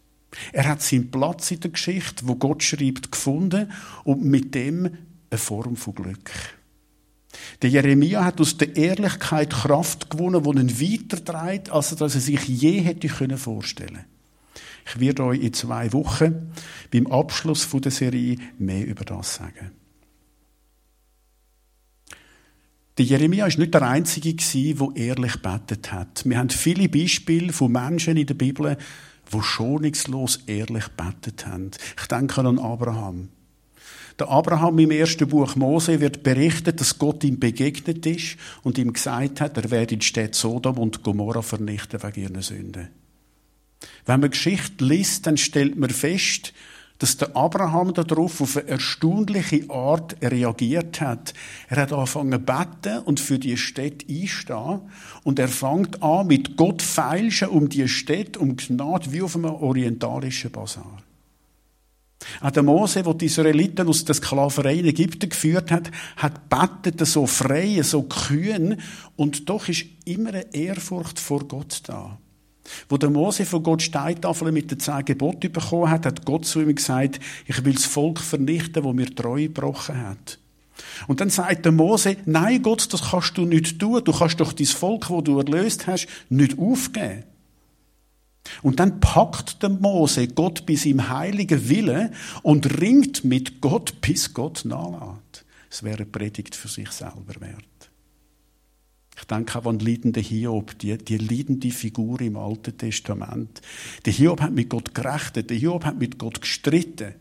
Er 0.52 0.68
hat 0.68 0.82
seinen 0.82 1.10
Platz 1.10 1.50
in 1.50 1.60
der 1.60 1.70
Geschichte, 1.70 2.26
wo 2.26 2.34
Gott 2.34 2.62
schreibt, 2.62 3.12
gefunden 3.12 3.72
und 4.04 4.24
mit 4.24 4.54
dem 4.54 4.90
eine 5.30 5.38
Form 5.38 5.76
von 5.76 5.94
Glück. 5.94 6.30
Der 7.62 7.70
Jeremia 7.70 8.24
hat 8.24 8.40
aus 8.40 8.56
der 8.56 8.74
Ehrlichkeit 8.76 9.50
Kraft 9.50 10.10
gewonnen, 10.10 10.42
die 10.42 10.60
ihn 10.60 10.80
weitertreibt, 10.80 11.70
als 11.70 11.92
er 11.92 12.08
sich 12.08 12.48
je 12.48 12.80
hätte 12.80 13.08
vorstellen 13.36 13.94
können. 13.94 14.17
Ich 14.88 15.00
werde 15.00 15.24
euch 15.24 15.40
in 15.40 15.52
zwei 15.52 15.92
Wochen 15.92 16.52
beim 16.90 17.06
Abschluss 17.08 17.68
der 17.70 17.92
Serie 17.92 18.36
mehr 18.58 18.86
über 18.86 19.04
das 19.04 19.34
sagen. 19.34 19.72
Der 22.96 23.04
Jeremia 23.04 23.46
ist 23.46 23.58
nicht 23.58 23.74
der 23.74 23.82
Einzige 23.82 24.34
der 24.34 24.90
ehrlich 24.96 25.36
betet 25.40 25.92
hat. 25.92 26.24
Wir 26.24 26.38
haben 26.38 26.50
viele 26.50 26.88
Beispiele 26.88 27.52
von 27.52 27.70
Menschen 27.70 28.16
in 28.16 28.26
der 28.26 28.34
Bibel, 28.34 28.76
die 29.32 29.42
schonungslos 29.42 30.40
ehrlich 30.46 30.88
betet 30.88 31.46
haben. 31.46 31.70
Ich 32.00 32.06
denke 32.08 32.40
an 32.40 32.58
Abraham. 32.58 33.28
Der 34.18 34.28
Abraham 34.28 34.80
im 34.80 34.90
ersten 34.90 35.28
Buch 35.28 35.54
Mose 35.54 36.00
wird 36.00 36.24
berichtet, 36.24 36.80
dass 36.80 36.98
Gott 36.98 37.22
ihm 37.22 37.38
begegnet 37.38 38.04
ist 38.04 38.36
und 38.64 38.78
ihm 38.78 38.92
gesagt 38.92 39.40
hat, 39.40 39.56
er 39.56 39.70
werde 39.70 39.96
die 39.96 40.04
Städte 40.04 40.36
Sodom 40.36 40.78
und 40.78 41.04
Gomorra 41.04 41.42
vernichten 41.42 42.02
wegen 42.02 42.22
ihren 42.22 42.42
Sünden. 42.42 42.88
Wenn 44.08 44.20
man 44.20 44.30
Geschichte 44.30 44.82
liest, 44.86 45.26
dann 45.26 45.36
stellt 45.36 45.76
man 45.76 45.90
fest, 45.90 46.54
dass 46.98 47.18
der 47.18 47.36
Abraham 47.36 47.92
darauf 47.92 48.40
auf 48.40 48.56
eine 48.56 48.66
erstaunliche 48.66 49.68
Art 49.68 50.16
reagiert 50.22 51.02
hat. 51.02 51.34
Er 51.68 51.82
hat 51.82 51.92
angefangen 51.92 52.32
zu 52.32 52.38
beten 52.38 53.02
und 53.04 53.20
für 53.20 53.38
die 53.38 53.58
Städte 53.58 54.06
einstehen. 54.08 54.80
Und 55.24 55.38
er 55.38 55.48
fängt 55.48 56.02
an 56.02 56.26
mit 56.26 56.56
Gott 56.56 56.80
feilschen 56.80 57.48
um 57.48 57.68
die 57.68 57.86
Städte, 57.86 58.38
um 58.38 58.56
Gnade 58.56 59.12
wie 59.12 59.20
auf 59.20 59.36
einem 59.36 59.44
orientalischen 59.44 60.52
Basar. 60.52 61.02
Auch 62.40 62.50
der 62.50 62.62
Mose, 62.62 63.02
der 63.02 63.12
die 63.12 63.26
Israeliten 63.26 63.88
aus 63.88 64.06
der 64.06 64.14
Sklaverei 64.14 64.76
in 64.76 64.86
Ägypten 64.86 65.28
geführt 65.28 65.70
hat, 65.70 65.90
hat 66.16 66.48
betet 66.48 67.06
so 67.06 67.26
frei, 67.26 67.82
so 67.82 68.04
kühn. 68.04 68.80
Und 69.16 69.50
doch 69.50 69.68
ist 69.68 69.84
immer 70.06 70.30
eine 70.30 70.54
Ehrfurcht 70.54 71.20
vor 71.20 71.46
Gott 71.46 71.82
da. 71.84 72.18
Wo 72.88 72.96
der 72.96 73.10
Mose 73.10 73.44
von 73.44 73.62
Gott 73.62 73.82
Steintafeln 73.82 74.54
mit 74.54 74.70
den 74.70 74.80
zehn 74.80 75.04
Geboten 75.04 75.52
bekommen 75.52 75.90
hat, 75.90 76.06
hat 76.06 76.24
Gott 76.24 76.46
zu 76.46 76.60
ihm 76.60 76.74
gesagt, 76.74 77.20
ich 77.46 77.64
will 77.64 77.74
das 77.74 77.86
Volk 77.86 78.20
vernichten, 78.20 78.84
wo 78.84 78.92
mir 78.92 79.14
treu 79.14 79.42
gebrochen 79.42 80.00
hat. 80.00 80.38
Und 81.06 81.20
dann 81.20 81.30
sagt 81.30 81.64
der 81.64 81.72
Mose, 81.72 82.16
nein 82.26 82.62
Gott, 82.62 82.92
das 82.92 83.10
kannst 83.10 83.36
du 83.36 83.44
nicht 83.44 83.78
tun. 83.78 84.02
Du 84.04 84.12
kannst 84.12 84.40
doch 84.40 84.52
dein 84.52 84.66
Volk, 84.66 85.10
wo 85.10 85.20
du 85.20 85.38
erlöst 85.38 85.86
hast, 85.86 86.06
nicht 86.28 86.58
aufgeben. 86.58 87.24
Und 88.62 88.80
dann 88.80 89.00
packt 89.00 89.62
der 89.62 89.70
Mose 89.70 90.28
Gott 90.28 90.64
bis 90.66 90.86
im 90.86 91.08
heiligen 91.08 91.68
Wille 91.68 92.12
und 92.42 92.80
ringt 92.80 93.24
mit 93.24 93.60
Gott, 93.60 94.00
bis 94.00 94.32
Gott 94.32 94.64
nachlässt. 94.64 95.44
Es 95.70 95.82
wäre 95.82 95.98
eine 95.98 96.06
Predigt 96.06 96.54
für 96.54 96.68
sich 96.68 96.90
selber 96.90 97.40
wert. 97.40 97.67
Ich 99.18 99.24
denke 99.24 99.58
auch 99.58 99.66
an 99.66 99.78
den 99.78 99.86
leidenden 99.86 100.22
Hiob, 100.22 100.78
die, 100.78 100.96
die 100.96 101.18
leidende 101.18 101.70
Figur 101.70 102.20
im 102.20 102.36
Alten 102.36 102.78
Testament. 102.78 103.60
Der 104.04 104.12
Hiob 104.12 104.40
hat 104.40 104.52
mit 104.52 104.68
Gott 104.68 104.94
gerechnet, 104.94 105.50
der 105.50 105.56
Hiob 105.56 105.84
hat 105.84 105.98
mit 105.98 106.18
Gott 106.18 106.40
gestritten. 106.40 107.14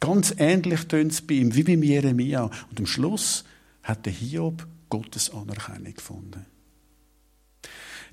Ganz 0.00 0.34
ähnlich 0.36 0.86
tönt 0.86 1.12
es 1.12 1.22
bei 1.22 1.34
ihm, 1.34 1.54
wie 1.54 1.62
bei 1.62 1.72
Jeremia. 1.72 2.44
Und 2.44 2.78
am 2.78 2.86
Schluss 2.86 3.44
hat 3.82 4.04
der 4.04 4.12
Hiob 4.12 4.66
Gottes 4.90 5.30
Anerkennung 5.30 5.94
gefunden. 5.94 6.44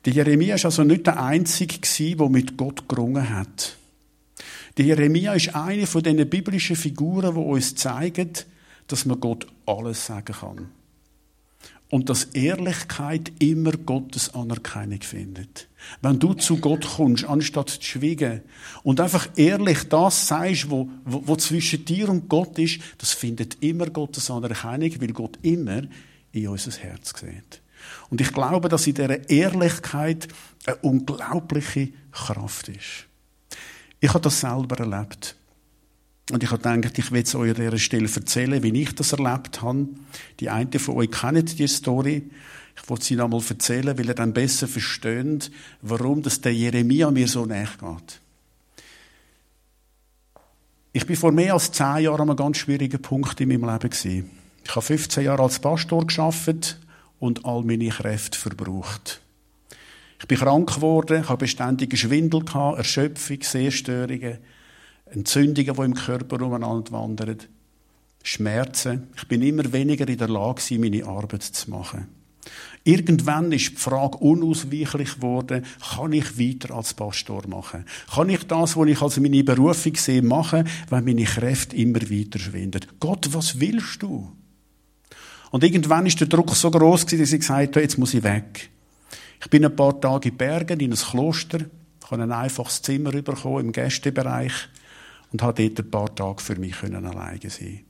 Der 0.05 0.13
Jeremia 0.13 0.55
ist 0.55 0.65
also 0.65 0.83
nicht 0.83 1.05
der 1.05 1.21
Einzige 1.21 1.79
der 2.15 2.29
mit 2.29 2.55
Gott 2.55 2.87
gerungen 2.87 3.29
hat. 3.29 3.75
Der 4.77 4.85
Jeremia 4.85 5.33
ist 5.33 5.53
eine 5.53 5.85
von 5.85 6.03
diesen 6.03 6.29
biblischen 6.29 6.75
Figuren, 6.77 7.35
die 7.35 7.41
uns 7.41 7.75
zeigen, 7.75 8.31
dass 8.87 9.05
man 9.05 9.19
Gott 9.19 9.47
alles 9.65 10.05
sagen 10.05 10.33
kann 10.33 10.76
und 11.89 12.09
dass 12.09 12.25
Ehrlichkeit 12.25 13.31
immer 13.39 13.71
Gottes 13.71 14.33
Anerkennung 14.33 15.01
findet. 15.01 15.69
Wenn 16.01 16.19
du 16.19 16.33
zu 16.33 16.57
Gott 16.57 16.85
kommst, 16.85 17.23
anstatt 17.23 17.69
zu 17.69 17.81
schweigen 17.81 18.41
und 18.83 18.99
einfach 18.99 19.29
ehrlich 19.37 19.87
das 19.87 20.27
sagst, 20.27 20.69
wo, 20.69 20.89
wo, 21.05 21.23
wo 21.25 21.35
zwischen 21.37 21.85
dir 21.85 22.09
und 22.09 22.27
Gott 22.27 22.59
ist, 22.59 22.81
das 22.97 23.13
findet 23.13 23.63
immer 23.63 23.87
Gottes 23.87 24.29
Anerkennung, 24.29 24.99
weil 24.99 25.13
Gott 25.13 25.39
immer 25.43 25.83
in 26.33 26.47
unser 26.49 26.71
Herz 26.71 27.13
sieht. 27.17 27.61
Und 28.09 28.19
ich 28.19 28.33
glaube, 28.33 28.67
dass 28.67 28.87
in 28.87 28.95
dieser 28.95 29.29
Ehrlichkeit 29.29 30.27
eine 30.65 30.75
unglaubliche 30.77 31.89
Kraft 32.11 32.67
ist. 32.67 33.07
Ich 33.99 34.09
habe 34.09 34.21
das 34.21 34.41
selber 34.41 34.77
erlebt. 34.77 35.36
Und 36.31 36.43
ich 36.43 36.51
habe 36.51 36.61
gedacht, 36.61 36.97
ich 36.97 37.11
will 37.11 37.23
es 37.23 37.35
euch 37.35 37.51
an 37.51 37.55
dieser 37.55 37.77
Stelle 37.77 38.09
erzählen, 38.13 38.61
wie 38.61 38.81
ich 38.81 38.93
das 38.93 39.13
erlebt 39.13 39.61
habe. 39.61 39.87
Die 40.39 40.49
einen 40.49 40.71
von 40.73 40.95
euch 40.95 41.11
kennen 41.11 41.45
die 41.45 41.67
Story. 41.67 42.29
Ich 42.75 42.89
wollte 42.89 43.05
sie 43.05 43.15
noch 43.15 43.25
einmal 43.25 43.41
erzählen, 43.47 43.97
weil 43.97 44.07
ihr 44.07 44.13
dann 44.13 44.33
besser 44.33 44.67
versteht, 44.67 45.51
warum 45.81 46.21
das 46.21 46.41
der 46.41 46.53
Jeremia 46.53 47.09
mir 47.11 47.27
so 47.27 47.45
nachgeht. 47.45 48.19
Ich 50.91 51.05
bin 51.05 51.15
vor 51.15 51.31
mehr 51.31 51.53
als 51.53 51.71
zehn 51.71 51.99
Jahren 51.99 52.21
an 52.21 52.29
einem 52.29 52.37
ganz 52.37 52.57
schwierigen 52.57 53.01
Punkt 53.01 53.39
in 53.39 53.49
meinem 53.49 53.69
Leben 53.69 53.89
gewesen. 53.89 54.29
Ich 54.63 54.71
habe 54.71 54.81
15 54.81 55.23
Jahre 55.23 55.43
als 55.43 55.59
Pastor 55.59 56.05
geschafft 56.05 56.79
und 57.19 57.45
all 57.45 57.63
meine 57.63 57.89
Kräfte 57.89 58.37
verbraucht. 58.37 59.21
Ich 60.19 60.27
bin 60.27 60.37
krank 60.37 60.75
geworden, 60.75 61.29
habe 61.29 61.37
beständige 61.37 61.95
Schwindel 61.95 62.43
gehabt, 62.43 62.79
Erschöpfung, 62.79 63.37
Sehstörungen. 63.41 64.39
Entzündungen, 65.11 65.75
die 65.75 65.81
im 65.81 65.93
Körper 65.93 66.41
umeinander 66.41 66.91
wandern, 66.91 67.37
Schmerzen. 68.23 69.07
Ich 69.15 69.27
bin 69.27 69.41
immer 69.41 69.71
weniger 69.71 70.07
in 70.07 70.17
der 70.17 70.27
Lage, 70.27 70.77
meine 70.77 71.05
Arbeit 71.05 71.43
zu 71.43 71.69
machen. 71.69 72.07
Irgendwann 72.83 73.51
ist 73.51 73.71
die 73.71 73.75
Frage 73.75 74.17
unausweichlich 74.17 75.15
geworden, 75.15 75.65
kann 75.93 76.13
ich 76.13 76.39
weiter 76.39 76.73
als 76.73 76.93
Pastor 76.93 77.45
machen? 77.47 77.85
Kann 78.13 78.29
ich 78.29 78.43
das, 78.47 78.77
was 78.77 78.87
ich 78.87 79.01
als 79.01 79.19
meine 79.19 79.43
Berufung 79.43 79.95
sehe, 79.95 80.21
machen, 80.21 80.67
wenn 80.89 81.03
meine 81.03 81.25
Kräfte 81.25 81.75
immer 81.75 82.01
weiter 82.01 82.39
schwinden? 82.39 82.85
Gott, 82.99 83.27
was 83.33 83.59
willst 83.59 84.01
du? 84.03 84.31
Und 85.51 85.63
irgendwann 85.63 86.05
ist 86.05 86.19
der 86.19 86.27
Druck 86.27 86.55
so 86.55 86.71
groß 86.71 87.05
gewesen, 87.05 87.21
dass 87.21 87.33
ich 87.33 87.39
gesagt 87.39 87.75
habe, 87.75 87.81
jetzt 87.81 87.97
muss 87.97 88.13
ich 88.13 88.23
weg. 88.23 88.69
Ich 89.41 89.49
bin 89.49 89.65
ein 89.65 89.75
paar 89.75 89.99
Tage 89.99 90.29
in 90.29 90.37
Bergen, 90.37 90.79
in 90.79 90.91
ein 90.91 90.97
Kloster, 90.97 91.59
ich 91.59 92.11
habe 92.11 92.23
ein 92.23 92.31
einfaches 92.31 92.81
Zimmer 92.81 93.11
bekommen 93.11 93.65
im 93.65 93.71
Gästebereich 93.71 94.53
und 95.37 95.43
habe 95.43 95.69
dort 95.69 95.85
ein 95.85 95.91
paar 95.91 96.15
Tage 96.15 96.41
für 96.41 96.55
mich 96.55 96.79
können 96.79 97.05
alleine 97.05 97.51
sein. 97.51 97.81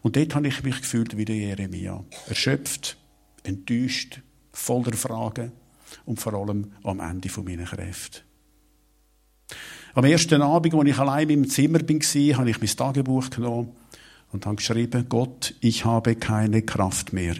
Und 0.00 0.16
dort 0.16 0.34
habe 0.34 0.48
ich 0.48 0.62
mich 0.62 0.80
gefühlt 0.80 1.18
wie 1.18 1.26
der 1.26 1.36
Jeremia. 1.36 2.02
Erschöpft, 2.28 2.96
enttäuscht, 3.42 4.22
voller 4.54 4.94
Fragen 4.94 5.52
und 6.06 6.18
vor 6.18 6.32
allem 6.32 6.72
am 6.82 7.00
Ende 7.00 7.28
meiner 7.42 7.64
Kräfte. 7.64 8.20
Am 9.92 10.06
ersten 10.06 10.40
Abend, 10.40 10.74
als 10.74 10.88
ich 10.88 10.98
allein 10.98 11.28
im 11.28 11.46
Zimmer 11.46 11.80
war, 11.80 12.38
habe 12.38 12.50
ich 12.50 12.58
mein 12.58 12.68
Tagebuch 12.68 13.28
genommen 13.28 13.76
und 14.32 14.46
habe 14.46 14.56
geschrieben, 14.56 15.04
Gott, 15.10 15.54
ich 15.60 15.84
habe 15.84 16.16
keine 16.16 16.62
Kraft 16.62 17.12
mehr. 17.12 17.34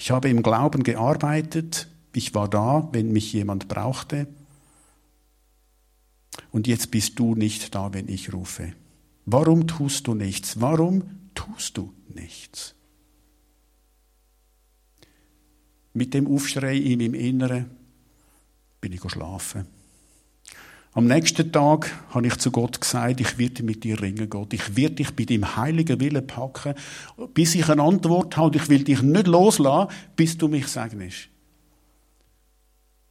Ich 0.00 0.10
habe 0.10 0.30
im 0.30 0.42
Glauben 0.42 0.82
gearbeitet, 0.82 1.86
ich 2.12 2.34
war 2.34 2.50
da, 2.50 2.88
wenn 2.90 3.12
mich 3.12 3.32
jemand 3.32 3.68
brauchte, 3.68 4.26
und 6.52 6.66
jetzt 6.66 6.90
bist 6.90 7.18
du 7.18 7.34
nicht 7.34 7.74
da, 7.74 7.92
wenn 7.92 8.08
ich 8.08 8.32
rufe. 8.32 8.72
Warum 9.24 9.66
tust 9.66 10.06
du 10.06 10.14
nichts? 10.14 10.60
Warum 10.60 11.02
tust 11.34 11.76
du 11.76 11.92
nichts? 12.14 12.74
Mit 15.92 16.14
dem 16.14 16.26
Aufschrei 16.26 16.76
in 16.76 16.98
meinem 16.98 17.14
Inneren 17.14 17.70
bin 18.80 18.92
ich 18.92 19.10
schlafen. 19.10 19.66
Am 20.92 21.06
nächsten 21.06 21.52
Tag 21.52 21.92
habe 22.10 22.26
ich 22.26 22.36
zu 22.38 22.50
Gott 22.50 22.80
gesagt, 22.80 23.20
ich 23.20 23.36
werde 23.36 23.62
mit 23.62 23.84
dir 23.84 24.00
ringen, 24.00 24.30
Gott. 24.30 24.54
Ich 24.54 24.76
werde 24.76 24.94
dich 24.94 25.14
bei 25.14 25.24
deinem 25.24 25.56
heiligen 25.56 26.00
Willen 26.00 26.26
packen, 26.26 26.74
bis 27.34 27.54
ich 27.54 27.68
eine 27.68 27.82
Antwort 27.82 28.38
habe. 28.38 28.56
Ich 28.56 28.70
will 28.70 28.82
dich 28.82 29.02
nicht 29.02 29.26
loslassen, 29.26 29.92
bis 30.16 30.38
du 30.38 30.48
mich 30.48 30.68
segnest. 30.68 31.28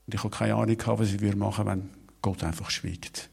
Und 0.07 0.15
ich 0.15 0.23
habe 0.23 0.35
keine 0.35 0.55
Ahnung, 0.55 0.77
was 0.83 1.13
ich 1.13 1.35
machen 1.35 1.65
würde, 1.65 1.81
wenn 1.81 1.89
Gott 2.25 2.43
einfach 2.43 2.71
schweigt. 2.71 3.29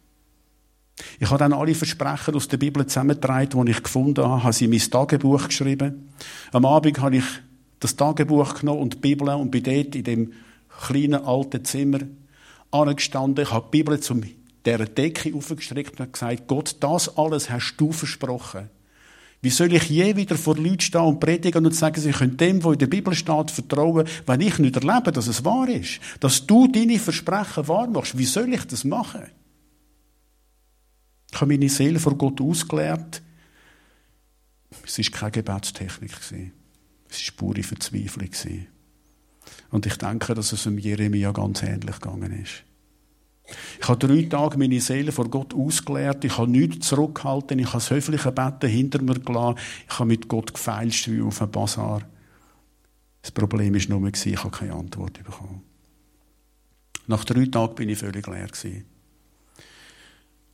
Ich 1.18 1.31
habe 1.31 1.38
dann 1.38 1.55
alle 1.55 1.74
Versprechen 1.74 2.35
aus 2.35 2.46
der 2.46 2.59
Bibel 2.59 2.85
zusammengetragen, 2.85 3.64
die 3.64 3.72
ich 3.72 3.83
gefunden 3.83 4.22
habe, 4.22 4.42
habe 4.42 4.52
sie 4.52 4.66
in 4.66 4.70
mein 4.70 4.81
Tagebuch 4.81 5.46
geschrieben. 5.46 6.12
Am 6.52 6.66
Abend 6.66 7.00
habe 7.00 7.16
ich 7.16 7.24
das 7.81 7.96
Tagebuch 7.96 8.61
genommen 8.61 8.81
und 8.81 8.92
die 8.92 8.98
Bibel 8.98 9.31
und 9.31 9.50
bin 9.50 9.62
dort 9.62 9.94
in 9.94 10.05
dem 10.05 10.33
kleinen 10.87 11.24
alten 11.24 11.64
Zimmer 11.64 12.00
angestanden. 12.70 13.46
Ich 13.46 13.50
habe 13.50 13.66
die 13.72 13.78
Bibel 13.78 13.98
zu 13.98 14.20
dieser 14.66 14.85
Decke 14.85 15.35
aufgestreckt 15.35 15.98
und 15.98 16.12
gesagt, 16.12 16.46
Gott, 16.46 16.76
das 16.81 17.16
alles 17.16 17.48
hast 17.48 17.76
du 17.78 17.92
versprochen. 17.92 18.68
Wie 19.42 19.50
soll 19.50 19.74
ich 19.74 19.90
je 19.90 20.14
wieder 20.14 20.37
vor 20.37 20.57
Leuten 20.57 20.81
stehen 20.81 21.00
und 21.00 21.18
predigen 21.18 21.66
und 21.66 21.74
sagen, 21.74 22.00
sie 22.00 22.12
können 22.12 22.37
dem, 22.37 22.62
was 22.62 22.74
in 22.74 22.78
der 22.78 22.87
Bibel 22.87 23.12
steht, 23.12 23.50
vertrauen, 23.50 24.07
wenn 24.24 24.40
ich 24.40 24.59
nicht 24.61 24.76
erlebe, 24.76 25.11
dass 25.11 25.26
es 25.26 25.44
wahr 25.44 25.68
ist? 25.68 25.98
Dass 26.20 26.46
du 26.46 26.68
deine 26.68 27.00
Versprechen 27.00 27.66
wahr 27.66 27.88
machst. 27.88 28.16
Wie 28.16 28.24
soll 28.24 28.55
ich 28.55 28.64
das 28.66 28.85
machen? 28.85 29.24
Ich 31.33 31.40
habe 31.40 31.52
meine 31.52 31.68
Seele 31.68 31.98
vor 31.98 32.16
Gott 32.16 32.40
ausgeleert. 32.40 33.20
Es 34.87 34.98
war 34.98 35.11
keine 35.11 35.33
Gebetstechnik. 35.33 36.12
Es 36.12 36.33
war 36.33 37.35
pure 37.37 37.64
Verzweiflung. 37.64 38.31
Und 39.70 39.87
ich 39.87 39.96
denke, 39.96 40.35
dass 40.35 40.52
es 40.52 40.66
um 40.66 40.78
Jeremia 40.78 41.33
ganz 41.33 41.64
ähnlich 41.64 41.98
gegangen 41.98 42.33
ist. 42.42 42.62
Ich 43.83 43.88
habe 43.88 44.07
drei 44.07 44.23
Tage 44.23 44.59
meine 44.59 44.81
Seele 44.81 45.11
vor 45.11 45.29
Gott 45.29 45.53
ausgeleert. 45.55 46.25
Ich 46.25 46.38
habe 46.38 46.49
nichts 46.49 46.87
zurückgehalten. 46.87 47.59
Ich 47.59 47.66
habe 47.66 47.79
das 47.79 47.90
höfliche 47.90 48.31
Betten 48.31 48.71
hinter 48.71 49.03
mir 49.03 49.18
gelassen. 49.18 49.59
Ich 49.88 49.99
habe 49.99 50.07
mit 50.07 50.29
Gott 50.29 50.55
gefeilscht 50.55 51.09
wie 51.09 51.21
auf 51.21 51.42
einem 51.42 51.51
Bazar. 51.51 52.03
Das 53.23 53.33
Problem 53.33 53.75
war 53.75 53.99
nur, 53.99 54.09
ich 54.09 54.37
habe 54.37 54.57
keine 54.57 54.75
Antwort 54.75 55.14
bekommen. 55.25 55.62
Nach 57.09 57.25
drei 57.25 57.47
Tagen 57.47 57.75
bin 57.75 57.88
ich 57.88 57.99
völlig 57.99 58.25
leer. 58.29 58.49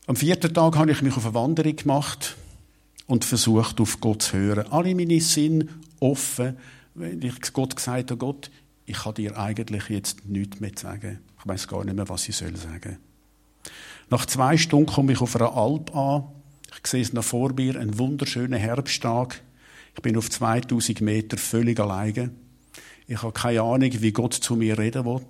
Am 0.07 0.17
vierten 0.17 0.55
Tag 0.55 0.79
habe 0.79 0.93
ich 0.93 1.03
mich 1.03 1.14
auf 1.14 1.27
eine 1.27 1.35
Wanderung 1.35 1.77
gemacht 1.77 2.35
und 3.07 3.27
versucht, 3.27 3.79
auf 3.79 4.01
Gott 4.01 4.23
zu 4.23 4.38
hören. 4.38 4.73
Alle 4.73 4.95
meine 4.95 5.21
Sinne 5.21 5.69
offen, 6.01 6.57
wenn 6.95 7.21
ich 7.21 7.53
Gott 7.53 7.77
gesagt 7.77 8.11
habe, 8.11 8.17
Gott, 8.17 8.51
ich 8.87 8.97
kann 8.97 9.14
dir 9.14 9.38
eigentlich 9.38 9.91
jetzt 9.91 10.25
nichts 10.25 10.61
mehr 10.61 10.73
sagen. 10.75 11.19
Ich 11.38 11.47
weiß 11.47 11.69
gar 11.69 11.85
nicht 11.85 11.95
mehr, 11.95 12.09
was 12.09 12.27
ich 12.27 12.35
soll 12.35 12.57
sagen. 12.57 12.97
Nach 14.11 14.25
zwei 14.27 14.57
Stunden 14.57 14.87
komme 14.87 15.12
ich 15.12 15.21
auf 15.21 15.37
einer 15.37 15.55
Alp 15.55 15.94
an. 15.94 16.25
Ich 16.81 16.87
sehe 16.87 17.03
es 17.03 17.12
noch 17.12 17.25
vor 17.25 17.53
mir, 17.53 17.79
einen 17.79 17.99
wunderschönen 17.99 18.59
Herbsttag. 18.59 19.42
Ich 19.94 20.03
bin 20.03 20.16
auf 20.16 20.31
2000 20.31 21.01
Meter 21.01 21.37
völlig 21.37 21.79
alleine. 21.81 22.31
Ich 23.07 23.23
habe 23.23 23.33
keine 23.33 23.62
Ahnung, 23.62 23.90
wie 23.92 24.12
Gott 24.12 24.35
zu 24.35 24.55
mir 24.57 24.79
reden 24.79 25.05
will. 25.05 25.21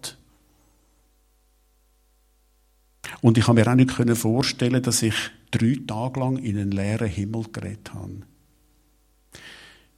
Und 3.21 3.39
ich 3.39 3.47
habe 3.49 3.61
mir 3.61 3.71
auch 3.71 3.75
nicht 3.75 3.91
vorstellen 4.19 4.83
dass 4.83 5.03
ich 5.03 5.15
drei 5.51 5.79
Tage 5.87 6.21
lang 6.21 6.37
in 6.37 6.59
einen 6.59 6.71
leeren 6.71 7.09
Himmel 7.09 7.45
geredet 7.51 7.95
habe. 7.95 8.21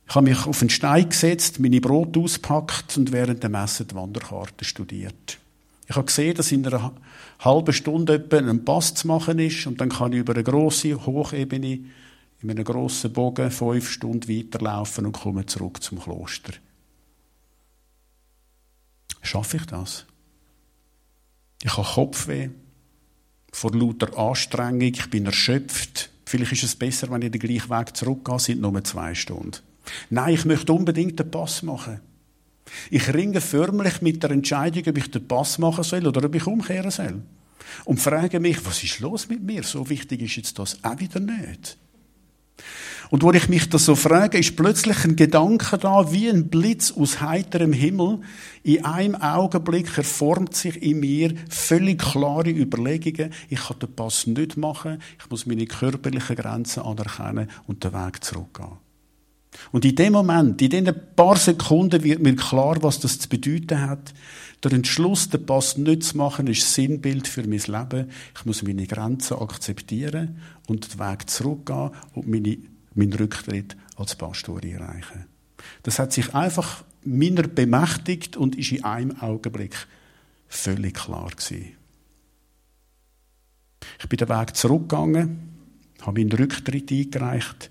Ich 0.09 0.15
habe 0.15 0.29
mich 0.29 0.47
auf 0.47 0.61
einen 0.61 0.71
Stein 0.71 1.09
gesetzt, 1.09 1.61
meine 1.61 1.81
Brot 1.81 2.17
auspackt 2.17 2.97
und 2.97 3.13
während 3.13 3.43
der 3.43 3.51
Messe 3.51 3.85
die 3.85 3.95
Wanderkarte 3.95 4.65
studiert. 4.65 5.40
Ich 5.91 5.97
habe 5.97 6.07
gesehen, 6.07 6.37
dass 6.37 6.53
in 6.53 6.65
einer 6.65 6.93
halben 7.41 7.73
Stunde 7.73 8.15
etwa 8.15 8.39
ein 8.39 8.65
Pass 8.65 8.95
zu 8.95 9.09
machen 9.09 9.41
ist 9.41 9.67
und 9.67 9.81
dann 9.81 9.89
kann 9.89 10.13
ich 10.13 10.21
über 10.21 10.35
eine 10.35 10.45
grosse 10.45 11.05
Hochebene 11.05 11.81
in 12.43 12.51
einem 12.51 12.63
grossen 12.63 13.13
Bogen 13.13 13.51
fünf 13.51 13.91
Stunden 13.91 14.29
weiterlaufen 14.29 15.05
und 15.07 15.13
komme 15.13 15.47
zurück 15.47 15.83
zum 15.83 15.99
Kloster. 15.99 16.53
Schaffe 19.21 19.57
ich 19.57 19.67
das? 19.67 20.07
Ich 21.65 21.77
habe 21.77 21.89
Kopfweh 21.89 22.51
vor 23.51 23.75
lauter 23.75 24.17
Anstrengung, 24.17 24.83
ich 24.83 25.11
bin 25.11 25.27
erschöpft. 25.27 26.11
Vielleicht 26.25 26.53
ist 26.53 26.63
es 26.63 26.77
besser, 26.77 27.11
wenn 27.11 27.23
ich 27.23 27.33
den 27.33 27.41
gleichen 27.41 27.69
Weg 27.69 27.97
zurückgehe, 27.97 28.39
sind 28.39 28.61
nur 28.61 28.85
zwei 28.85 29.17
Stunden. 29.17 29.59
Nein, 30.09 30.35
ich 30.35 30.45
möchte 30.45 30.73
unbedingt 30.73 31.19
den 31.19 31.33
Pass 31.33 31.65
machen. 31.65 32.01
Ich 32.91 33.13
ringe 33.13 33.41
förmlich 33.41 34.03
mit 34.03 34.23
der 34.23 34.31
Entscheidung, 34.31 34.83
ob 34.87 34.99
ich 34.99 35.11
den 35.11 35.27
Pass 35.27 35.59
machen 35.59 35.85
soll 35.85 36.07
oder 36.07 36.25
ob 36.25 36.35
ich 36.35 36.47
umkehren 36.47 36.91
soll. 36.91 37.23
Und 37.85 38.01
frage 38.01 38.41
mich, 38.41 38.65
was 38.65 38.83
ist 38.83 39.01
los 39.01 39.29
mit 39.29 39.43
mir? 39.43 39.63
So 39.63 39.89
wichtig 39.89 40.23
ist 40.23 40.37
jetzt 40.37 40.59
das 40.59 40.83
auch 40.83 40.99
wieder 40.99 41.21
nicht. 41.21 41.79
Und 43.11 43.25
wo 43.25 43.33
ich 43.33 43.49
mich 43.49 43.69
das 43.69 43.87
so 43.87 43.97
frage, 43.97 44.39
ist 44.39 44.55
plötzlich 44.55 45.05
ein 45.05 45.17
Gedanke 45.17 45.79
da, 45.79 46.13
wie 46.13 46.29
ein 46.29 46.49
Blitz 46.49 46.93
aus 46.93 47.21
heiterem 47.21 47.73
Himmel. 47.73 48.21
In 48.63 48.85
einem 48.85 49.17
Augenblick 49.17 49.99
erformt 49.99 50.55
sich 50.55 50.81
in 50.81 51.01
mir 51.01 51.35
völlig 51.49 52.01
klare 52.01 52.51
Überlegungen. 52.51 53.33
Ich 53.49 53.61
kann 53.67 53.81
den 53.81 53.93
Pass 53.97 54.29
nicht 54.29 54.57
machen. 54.57 55.03
Ich 55.19 55.29
muss 55.29 55.45
meine 55.45 55.67
körperlichen 55.67 56.37
Grenzen 56.37 56.85
anerkennen 56.85 57.51
und 57.67 57.83
den 57.83 57.93
Weg 57.93 58.23
zurückgehen. 58.23 58.79
Und 59.73 59.85
in 59.85 59.95
dem 59.95 60.13
Moment, 60.13 60.61
in 60.63 60.71
diesen 60.71 60.95
paar 61.17 61.37
Sekunden 61.37 62.03
wird 62.03 62.23
mir 62.23 62.37
klar, 62.37 62.83
was 62.83 63.01
das 63.01 63.19
zu 63.19 63.29
bedeuten 63.29 63.81
hat. 63.81 64.13
Der 64.63 64.73
Entschluss, 64.73 65.29
den 65.29 65.47
Pass 65.47 65.77
nicht 65.77 66.05
zu 66.05 66.17
machen, 66.17 66.47
ist 66.47 66.75
Sinnbild 66.75 67.27
für 67.27 67.43
mein 67.43 67.61
Leben. 67.61 68.11
Ich 68.37 68.45
muss 68.45 68.63
meine 68.63 68.87
Grenzen 68.87 69.39
akzeptieren 69.39 70.41
und 70.69 70.93
den 70.93 71.01
Weg 71.01 71.31
zurückgehen 71.31 71.91
und 72.15 72.29
meine 72.29 72.59
meinen 72.95 73.13
Rücktritt 73.13 73.77
als 73.97 74.15
Pastor 74.15 74.63
erreichen. 74.63 75.27
Das 75.83 75.99
hat 75.99 76.13
sich 76.13 76.35
einfach 76.35 76.85
meiner 77.05 77.43
bemächtigt 77.43 78.37
und 78.37 78.57
ist 78.57 78.73
in 78.73 78.85
einem 78.85 79.21
Augenblick 79.21 79.87
völlig 80.49 80.95
klar 80.95 81.31
gewesen. 81.31 81.73
Ich 83.99 84.09
bin 84.09 84.19
den 84.19 84.29
Weg 84.29 84.57
zurückgegangen, 84.57 85.39
habe 86.03 86.21
meinen 86.21 86.33
Rücktritt 86.33 86.91
eingereicht 86.91 87.71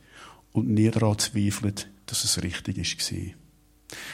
und 0.60 0.70
nie 0.70 0.90
daran 0.90 1.18
zweifelt, 1.18 1.90
dass 2.06 2.24
es 2.24 2.42
richtig 2.42 2.78
war. 2.78 3.34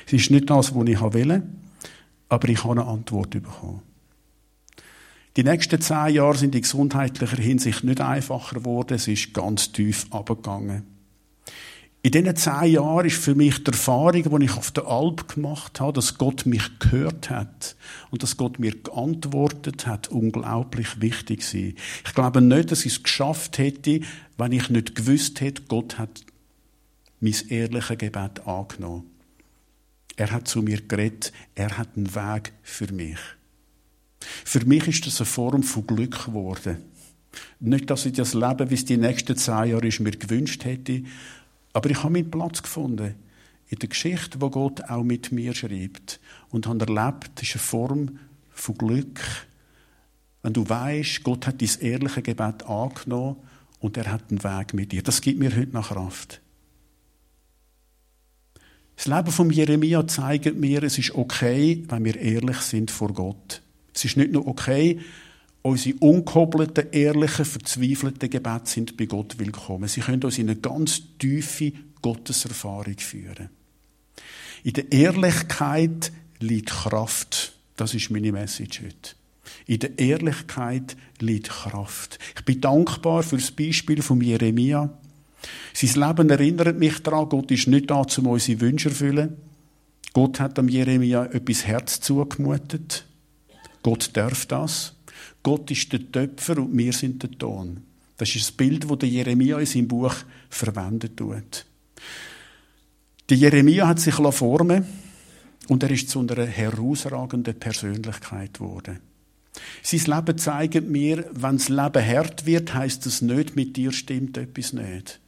Es 0.07 0.13
ist 0.13 0.31
nicht 0.31 0.49
das, 0.49 0.73
was 0.75 0.87
ich 0.87 1.01
wollte, 1.01 1.43
aber 2.29 2.49
ich 2.49 2.63
habe 2.63 2.81
eine 2.81 2.85
Antwort 2.85 3.31
bekommen. 3.31 3.81
Die 5.37 5.43
nächsten 5.43 5.81
zehn 5.81 6.15
Jahre 6.15 6.37
sind 6.37 6.55
in 6.55 6.61
gesundheitlicher 6.61 7.37
Hinsicht 7.37 7.83
nicht 7.83 7.99
einfacher 7.99 8.55
geworden, 8.55 8.93
es 8.93 9.07
ist 9.07 9.33
ganz 9.33 9.71
tief 9.71 10.07
abgegangen. 10.11 10.95
In 12.03 12.11
diesen 12.11 12.35
zehn 12.35 12.71
Jahren 12.71 13.07
ist 13.07 13.17
für 13.17 13.33
mich 13.33 13.63
die 13.63 13.71
Erfahrung, 13.71 14.39
die 14.39 14.45
ich 14.45 14.55
auf 14.55 14.69
der 14.69 14.85
Alp 14.85 15.27
gemacht 15.33 15.79
habe, 15.79 15.93
dass 15.93 16.19
Gott 16.19 16.45
mich 16.45 16.77
gehört 16.77 17.31
hat 17.31 17.75
und 18.11 18.21
dass 18.21 18.37
Gott 18.37 18.59
mir 18.59 18.73
geantwortet 18.73 19.87
hat, 19.87 20.09
unglaublich 20.09 21.01
wichtig 21.01 21.39
gewesen. 21.39 21.75
Ich 22.05 22.13
glaube 22.13 22.41
nicht, 22.41 22.71
dass 22.71 22.85
ich 22.85 22.93
es 22.93 23.03
geschafft 23.03 23.57
hätte, 23.57 24.01
wenn 24.37 24.51
ich 24.51 24.69
nicht 24.69 24.93
gewusst 24.93 25.41
hätte, 25.41 25.63
Gott 25.63 25.97
hat 25.97 26.23
mein 27.19 27.35
ehrliches 27.49 27.97
Gebet 27.97 28.45
angenommen. 28.45 29.09
Er 30.17 30.31
hat 30.31 30.47
zu 30.47 30.61
mir 30.61 30.81
geredet, 30.81 31.33
er 31.55 31.77
hat 31.77 31.89
einen 31.95 32.13
Weg 32.15 32.53
für 32.63 32.91
mich. 32.93 33.19
Für 34.19 34.65
mich 34.65 34.87
ist 34.87 35.05
das 35.05 35.19
eine 35.19 35.25
Form 35.25 35.63
von 35.63 35.85
Glück 35.85 36.25
geworden. 36.25 36.77
Nicht, 37.59 37.89
dass 37.89 38.05
ich 38.05 38.13
das 38.13 38.33
Leben, 38.33 38.69
wie 38.69 38.75
es 38.75 38.85
die 38.85 38.97
nächsten 38.97 39.35
zehn 39.35 39.71
Jahre 39.71 39.87
ist, 39.87 39.99
mir 39.99 40.11
gewünscht 40.11 40.63
hätte, 40.63 41.03
aber 41.73 41.89
ich 41.89 42.01
habe 42.03 42.13
meinen 42.13 42.31
Platz 42.31 42.63
gefunden 42.63 43.15
in 43.67 43.79
der 43.79 43.89
Geschichte, 43.89 44.39
wo 44.39 44.49
Gott 44.49 44.81
auch 44.89 45.03
mit 45.03 45.31
mir 45.31 45.53
schreibt. 45.53 46.19
Und 46.49 46.67
habe 46.67 46.85
erlebt, 46.85 47.31
das 47.35 47.43
ist 47.43 47.55
eine 47.55 47.63
Form 47.63 48.19
von 48.51 48.77
Glück. 48.77 49.19
Wenn 50.41 50.53
du 50.53 50.67
weißt, 50.67 51.23
Gott 51.23 51.47
hat 51.47 51.61
dein 51.61 51.81
ehrliche 51.81 52.21
Gebet 52.21 52.63
angenommen 52.63 53.37
und 53.79 53.97
er 53.97 54.11
hat 54.11 54.23
einen 54.29 54.43
Weg 54.43 54.73
mit 54.73 54.91
dir. 54.91 55.03
Das 55.03 55.19
gibt 55.19 55.39
mir 55.39 55.55
heute 55.55 55.73
noch 55.73 55.89
Kraft. 55.89 56.41
Das 58.95 59.07
Leben 59.07 59.31
von 59.31 59.49
Jeremia 59.49 60.07
zeigt 60.07 60.57
mir, 60.57 60.83
es 60.83 60.97
ist 60.97 61.15
okay, 61.15 61.83
wenn 61.89 62.05
wir 62.05 62.15
ehrlich 62.15 62.57
sind 62.57 62.91
vor 62.91 63.13
Gott. 63.13 63.61
Es 63.93 64.05
ist 64.05 64.17
nicht 64.17 64.31
nur 64.31 64.47
okay, 64.47 64.99
Unsere 65.65 65.95
ungehobelten, 65.97 66.91
ehrlichen, 66.91 67.43
verzweifelten 67.43 68.29
Gebete 68.29 68.69
sind 68.69 68.97
bei 68.97 69.07
Gott 69.07 69.39
willkommen. 69.39 69.87
Sie 69.87 70.01
können 70.01 70.23
uns 70.23 70.37
in 70.37 70.47
eine 70.47 70.59
ganz 70.59 71.01
tiefe 71.17 71.73
Gotteserfahrung 72.03 72.99
führen. 72.99 73.49
In 74.63 74.73
der 74.73 74.91
Ehrlichkeit 74.91 76.11
liegt 76.39 76.69
Kraft. 76.69 77.53
Das 77.77 77.95
ist 77.95 78.11
meine 78.11 78.31
Message 78.31 78.83
heute. 78.83 79.15
In 79.65 79.79
der 79.79 79.97
Ehrlichkeit 79.97 80.95
liegt 81.19 81.49
Kraft. 81.49 82.19
Ich 82.35 82.45
bin 82.45 82.61
dankbar 82.61 83.23
für 83.23 83.37
das 83.37 83.49
Beispiel 83.49 84.03
von 84.03 84.21
Jeremia. 84.21 84.95
Sein 85.73 86.07
Leben 86.07 86.29
erinnert 86.29 86.77
mich 86.77 86.99
daran, 87.03 87.29
Gott 87.29 87.51
ist 87.51 87.67
nicht 87.67 87.89
da, 87.89 88.03
um 88.17 88.27
unsere 88.27 88.61
Wünsche 88.61 88.89
zu 88.89 89.05
erfüllen. 89.05 89.37
Gott 90.13 90.39
hat 90.39 90.57
dem 90.57 90.69
Jeremia 90.69 91.25
etwas 91.25 91.65
Herz 91.65 91.99
zugemutet. 91.99 93.05
Gott 93.83 94.11
darf 94.13 94.45
das. 94.45 94.95
Gott 95.43 95.69
ist 95.69 95.91
der 95.91 96.11
Töpfer 96.11 96.57
und 96.57 96.77
wir 96.77 96.93
sind 96.93 97.21
der 97.21 97.31
Ton. 97.31 97.81
Das 98.17 98.33
ist 98.33 98.45
das 98.45 98.51
Bild, 98.53 98.89
das 98.89 99.09
Jeremia 99.09 99.59
in 99.59 99.65
seinem 99.65 99.87
Buch 99.87 100.15
verwendet 100.49 101.17
tut. 101.17 101.65
Der 103.29 103.37
Jeremia 103.37 103.87
hat 103.87 103.99
sich 103.99 104.15
formen 104.15 104.85
und 105.67 105.83
er 105.83 105.91
ist 105.91 106.09
zu 106.09 106.19
einer 106.19 106.45
herausragenden 106.45 107.59
Persönlichkeit 107.59 108.53
geworden. 108.53 108.99
Sein 109.83 110.15
Leben 110.15 110.37
zeigt 110.37 110.89
mir, 110.89 111.29
wenn 111.31 111.57
das 111.57 111.69
Leben 111.69 112.05
hart 112.05 112.45
wird, 112.45 112.73
heißt 112.73 113.05
das 113.05 113.21
nicht, 113.21 113.55
mit 113.55 113.75
dir 113.75 113.91
stimmt 113.91 114.37
etwas 114.37 114.73
nicht. 114.73 115.19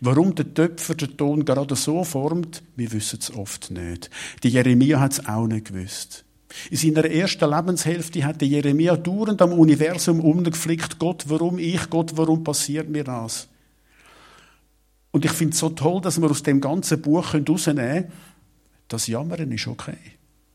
Warum 0.00 0.34
der 0.34 0.52
Töpfer 0.52 0.94
den 0.94 1.16
Ton 1.16 1.44
gerade 1.44 1.76
so 1.76 2.04
formt, 2.04 2.62
wir 2.76 2.92
wissen 2.92 3.18
es 3.20 3.34
oft 3.34 3.70
nicht. 3.70 4.10
Die 4.42 4.48
Jeremia 4.48 5.00
hat 5.00 5.12
es 5.12 5.26
auch 5.26 5.46
nicht 5.46 5.66
gewusst. 5.66 6.24
In 6.70 6.76
seiner 6.76 7.04
ersten 7.06 7.50
Lebenshälfte 7.50 8.24
hatte 8.24 8.44
Jeremia 8.44 8.96
dauernd 8.96 9.40
am 9.40 9.52
Universum 9.52 10.20
umgeflickt, 10.20 10.98
Gott, 10.98 11.24
warum 11.28 11.58
ich, 11.58 11.88
Gott, 11.88 12.16
warum 12.16 12.44
passiert 12.44 12.88
mir 12.88 13.04
das? 13.04 13.48
Und 15.10 15.24
ich 15.24 15.32
finde 15.32 15.54
es 15.54 15.60
so 15.60 15.70
toll, 15.70 16.00
dass 16.00 16.20
wir 16.20 16.30
aus 16.30 16.42
dem 16.42 16.60
ganzen 16.60 17.00
Buch 17.00 17.32
herausnehmen 17.32 17.84
können, 17.84 18.12
das 18.88 19.06
Jammern 19.06 19.50
ist 19.52 19.66
okay. 19.66 19.96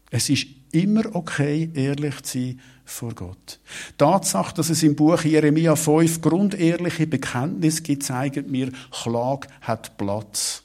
Es 0.09 0.29
ist 0.29 0.47
immer 0.71 1.15
okay, 1.15 1.69
ehrlich 1.73 2.21
zu 2.23 2.39
sein 2.39 2.59
vor 2.87 3.13
Gott. 3.13 3.59
Die 3.91 3.97
Tatsache, 3.97 4.55
dass 4.55 4.69
es 4.69 4.83
im 4.83 4.95
Buch 4.95 5.21
Jeremia 5.23 5.75
fünf 5.75 6.21
grundehrliche 6.21 7.07
Bekenntnisse 7.07 7.81
gibt, 7.83 8.03
zeigt 8.03 8.49
mir, 8.49 8.71
Klage 8.91 9.47
hat 9.61 9.97
Platz. 9.97 10.63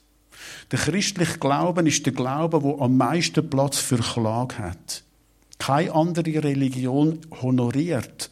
Der 0.71 0.79
christliche 0.79 1.39
Glauben 1.39 1.87
ist 1.87 2.07
der 2.07 2.13
Glaube, 2.13 2.61
der 2.61 2.81
am 2.81 2.97
meisten 2.97 3.49
Platz 3.49 3.79
für 3.79 3.99
Klage 3.99 4.59
hat. 4.59 5.05
Keine 5.59 5.95
andere 5.95 6.43
Religion 6.43 7.21
honoriert 7.43 8.31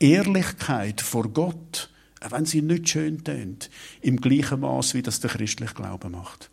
die 0.00 0.12
Ehrlichkeit 0.12 1.00
vor 1.00 1.28
Gott, 1.28 1.90
auch 2.20 2.32
wenn 2.32 2.46
sie 2.46 2.62
nicht 2.62 2.88
schön 2.88 3.22
tönt, 3.24 3.70
im 4.00 4.20
gleichen 4.20 4.60
Maß, 4.60 4.94
wie 4.94 5.02
das 5.02 5.20
der 5.20 5.30
christliche 5.30 5.74
Glaube 5.74 6.08
macht. 6.08 6.50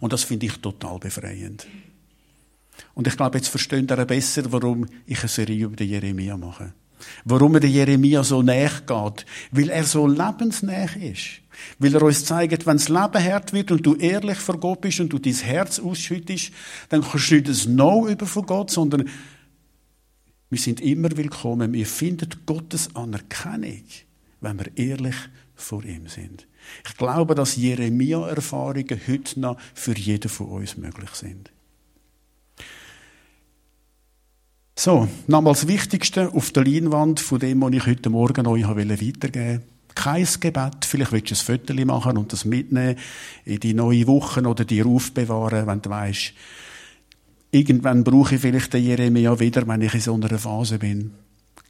Und 0.00 0.12
das 0.12 0.24
finde 0.24 0.46
ich 0.46 0.56
total 0.58 0.98
befreiend. 0.98 1.66
Und 2.94 3.06
ich 3.06 3.16
glaube, 3.16 3.38
jetzt 3.38 3.48
versteht 3.48 3.90
ihr 3.90 4.04
besser, 4.04 4.50
warum 4.52 4.86
ich 5.06 5.20
eine 5.20 5.28
Serie 5.28 5.64
über 5.64 5.76
den 5.76 5.88
Jeremia 5.88 6.36
mache. 6.36 6.72
Warum 7.24 7.54
er 7.54 7.60
den 7.60 7.70
Jeremia 7.70 8.24
so 8.24 8.42
näher 8.42 8.70
geht. 8.86 9.26
Weil 9.52 9.70
er 9.70 9.84
so 9.84 10.06
lebensnäher 10.06 10.96
ist. 10.96 11.40
Weil 11.78 11.94
er 11.94 12.02
uns 12.02 12.24
zeigt, 12.24 12.66
wenn 12.66 12.76
das 12.76 12.88
Leben 12.88 13.24
hart 13.24 13.52
wird 13.52 13.70
und 13.70 13.84
du 13.84 13.94
ehrlich 13.94 14.38
vor 14.38 14.58
Gott 14.58 14.80
bist 14.80 15.00
und 15.00 15.12
du 15.12 15.18
dein 15.18 15.34
Herz 15.34 15.78
ausschüttest, 15.78 16.52
dann 16.88 17.02
kannst 17.02 17.30
du 17.30 17.34
nicht 17.34 17.48
das 17.48 17.66
No 17.66 18.08
über 18.08 18.26
von 18.26 18.46
Gott, 18.46 18.70
sondern 18.70 19.08
Wir 20.50 20.58
sind 20.58 20.80
immer 20.80 21.14
willkommen. 21.14 21.74
Wir 21.74 21.86
finden 21.86 22.30
Gottes 22.46 22.94
Anerkennung, 22.96 23.82
wenn 24.40 24.58
wir 24.58 24.76
ehrlich 24.76 25.16
vor 25.54 25.84
ihm 25.84 26.08
sind. 26.08 26.46
Ich 26.86 26.96
glaube, 26.96 27.34
dass 27.34 27.56
Jeremia-Erfahrungen 27.56 28.98
heute 29.06 29.40
noch 29.40 29.60
für 29.74 29.96
jeden 29.96 30.30
von 30.30 30.46
uns 30.46 30.78
möglich 30.78 31.10
sind. 31.10 31.52
So, 34.80 35.08
nochmals 35.26 35.62
das 35.62 35.68
Wichtigste 35.68 36.32
auf 36.32 36.52
der 36.52 36.64
Leinwand 36.64 37.18
von 37.18 37.40
dem, 37.40 37.60
was 37.62 37.72
ich 37.72 37.84
heute 37.84 38.10
Morgen 38.10 38.46
euch 38.46 38.62
weitergeben 38.62 39.20
wollte. 39.32 39.62
Kein 39.96 40.28
Gebet, 40.38 40.84
vielleicht 40.84 41.10
willst 41.10 41.48
du 41.48 41.52
ein 41.52 41.58
Foto 41.58 41.84
machen 41.84 42.16
und 42.16 42.32
das 42.32 42.44
mitnehmen 42.44 42.94
in 43.44 43.58
die 43.58 43.74
neue 43.74 44.06
Woche 44.06 44.40
oder 44.40 44.64
die 44.64 44.84
aufbewahren, 44.84 45.66
wenn 45.66 45.82
du 45.82 45.90
weißt, 45.90 46.32
irgendwann 47.50 48.04
brauche 48.04 48.36
ich 48.36 48.40
vielleicht 48.40 48.72
den 48.72 48.84
Jeremia 48.84 49.40
wieder, 49.40 49.66
wenn 49.66 49.82
ich 49.82 49.94
in 49.94 50.00
so 50.00 50.14
einer 50.14 50.38
Phase 50.38 50.78
bin. 50.78 51.10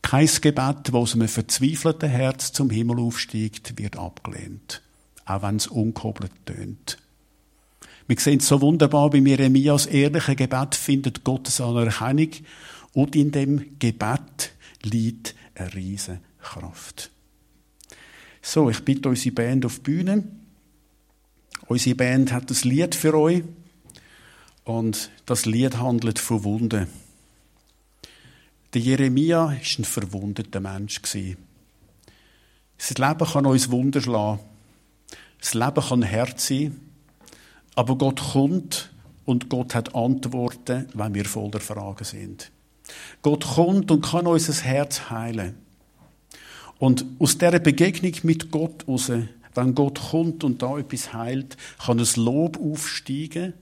Kein 0.02 0.28
Gebet, 0.42 0.92
wo 0.92 0.98
aus 0.98 1.14
einem 1.14 1.28
verzweifelten 1.28 2.10
Herz 2.10 2.52
zum 2.52 2.68
Himmel 2.68 3.00
aufsteigt, 3.00 3.78
wird 3.78 3.96
abgelehnt. 3.96 4.82
Auch 5.24 5.40
wenn 5.40 5.56
es 5.56 5.66
unkobelt 5.66 6.32
tönt. 6.44 6.98
Wir 8.06 8.18
sehen 8.18 8.38
es 8.38 8.48
so 8.48 8.60
wunderbar 8.62 9.10
bei 9.10 9.18
Jeremias 9.18 9.84
ehrliche 9.84 10.34
Gebet 10.34 10.74
findet 10.74 11.24
Gottes 11.24 11.60
Anerkennung 11.60 12.30
und 12.92 13.16
in 13.16 13.30
dem 13.30 13.78
Gebet 13.78 14.52
liegt 14.82 15.34
eine 15.54 15.74
riesige 15.74 16.20
Kraft. 16.40 17.10
So, 18.42 18.70
ich 18.70 18.84
bitte 18.84 19.08
unsere 19.08 19.34
Band 19.34 19.66
auf 19.66 19.76
die 19.76 19.82
Bühne. 19.82 20.24
Unsere 21.66 21.96
Band 21.96 22.32
hat 22.32 22.50
das 22.50 22.64
Lied 22.64 22.94
für 22.94 23.14
euch. 23.14 23.42
Und 24.64 25.10
das 25.26 25.46
Lied 25.46 25.78
handelt 25.78 26.18
von 26.18 26.44
Wunden. 26.44 26.86
Der 28.74 28.80
Jeremia 28.80 29.46
war 29.46 29.50
ein 29.50 29.84
verwundeter 29.84 30.60
Mensch. 30.60 31.00
Das 31.02 32.98
Leben 32.98 33.26
kann 33.26 33.46
uns 33.46 33.70
Wunder 33.70 34.00
schlagen. 34.00 34.40
Das 35.40 35.54
Leben 35.54 35.82
kann 35.82 36.10
hart 36.10 36.40
sein. 36.40 36.80
Aber 37.74 37.96
Gott 37.96 38.32
kommt 38.32 38.90
und 39.24 39.48
Gott 39.48 39.74
hat 39.74 39.94
Antworten, 39.94 40.88
wenn 40.94 41.14
wir 41.14 41.24
voller 41.24 41.60
Fragen 41.60 42.04
sind. 42.04 42.50
Gott 43.22 43.44
kommt 43.44 43.90
und 43.90 44.04
kann 44.04 44.26
unser 44.26 44.54
Herz 44.62 45.10
heilen. 45.10 45.54
Und 46.78 47.04
aus 47.18 47.38
dieser 47.38 47.58
Begegnung 47.58 48.12
mit 48.22 48.50
Gott 48.50 48.86
raus, 48.86 49.10
wenn 49.54 49.74
Gott 49.74 50.00
kommt 50.10 50.44
und 50.44 50.62
da 50.62 50.78
etwas 50.78 51.12
heilt, 51.12 51.56
kann 51.84 51.98
ein 51.98 52.06
Lob 52.16 52.60
aufsteigen, 52.60 53.54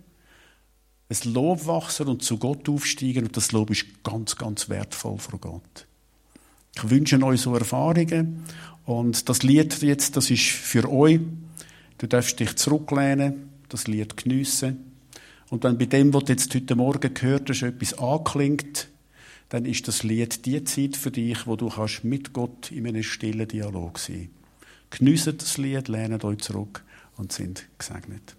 ein 1.09 1.33
Lob 1.33 1.67
wachsen 1.67 2.09
und 2.09 2.23
zu 2.23 2.37
Gott 2.37 2.69
aufsteigen 2.69 3.25
und 3.25 3.37
das 3.37 3.53
Lob 3.53 3.71
ist 3.71 3.87
ganz, 4.05 4.37
ganz 4.37 4.69
wertvoll 4.69 5.19
für 5.19 5.39
Gott. 5.39 5.87
Ich 6.75 6.91
wünsche 6.91 7.23
euch 7.23 7.41
so 7.41 7.55
Erfahrungen 7.55 8.45
und 8.85 9.29
das 9.29 9.43
Lied 9.43 9.81
jetzt, 9.81 10.17
das 10.17 10.31
ist 10.31 10.45
für 10.45 10.91
euch. 10.91 11.21
Du 11.97 12.07
darfst 12.07 12.39
dich 12.39 12.55
zurücklehnen, 12.57 13.49
das 13.71 13.87
Lied 13.87 14.17
geniessen. 14.19 14.93
Und 15.49 15.65
wenn 15.65 15.79
bei 15.79 15.87
dem, 15.87 16.13
was 16.13 16.25
du 16.25 16.33
jetzt 16.33 16.55
heute 16.55 16.75
Morgen 16.75 17.15
gehört 17.15 17.49
hast, 17.49 17.63
etwas 17.63 17.99
anklingt, 17.99 18.89
dann 19.49 19.65
ist 19.65 19.87
das 19.89 20.03
Lied 20.03 20.45
die 20.47 20.63
Zeit 20.65 20.97
für 20.97 21.11
dich, 21.11 21.47
wo 21.47 21.57
du 21.57 21.69
kannst 21.69 22.05
mit 22.05 22.33
Gott 22.33 22.73
in 22.73 22.87
einem 22.87 23.03
stillen 23.03 23.47
Dialog 23.47 23.99
sein. 23.99 24.31
Geniessen 24.91 25.39
das 25.39 25.59
Lied, 25.59 25.89
lehnt 25.89 26.25
euch 26.25 26.39
zurück 26.39 26.85
und 27.17 27.33
sind 27.33 27.69
gesegnet. 27.79 28.37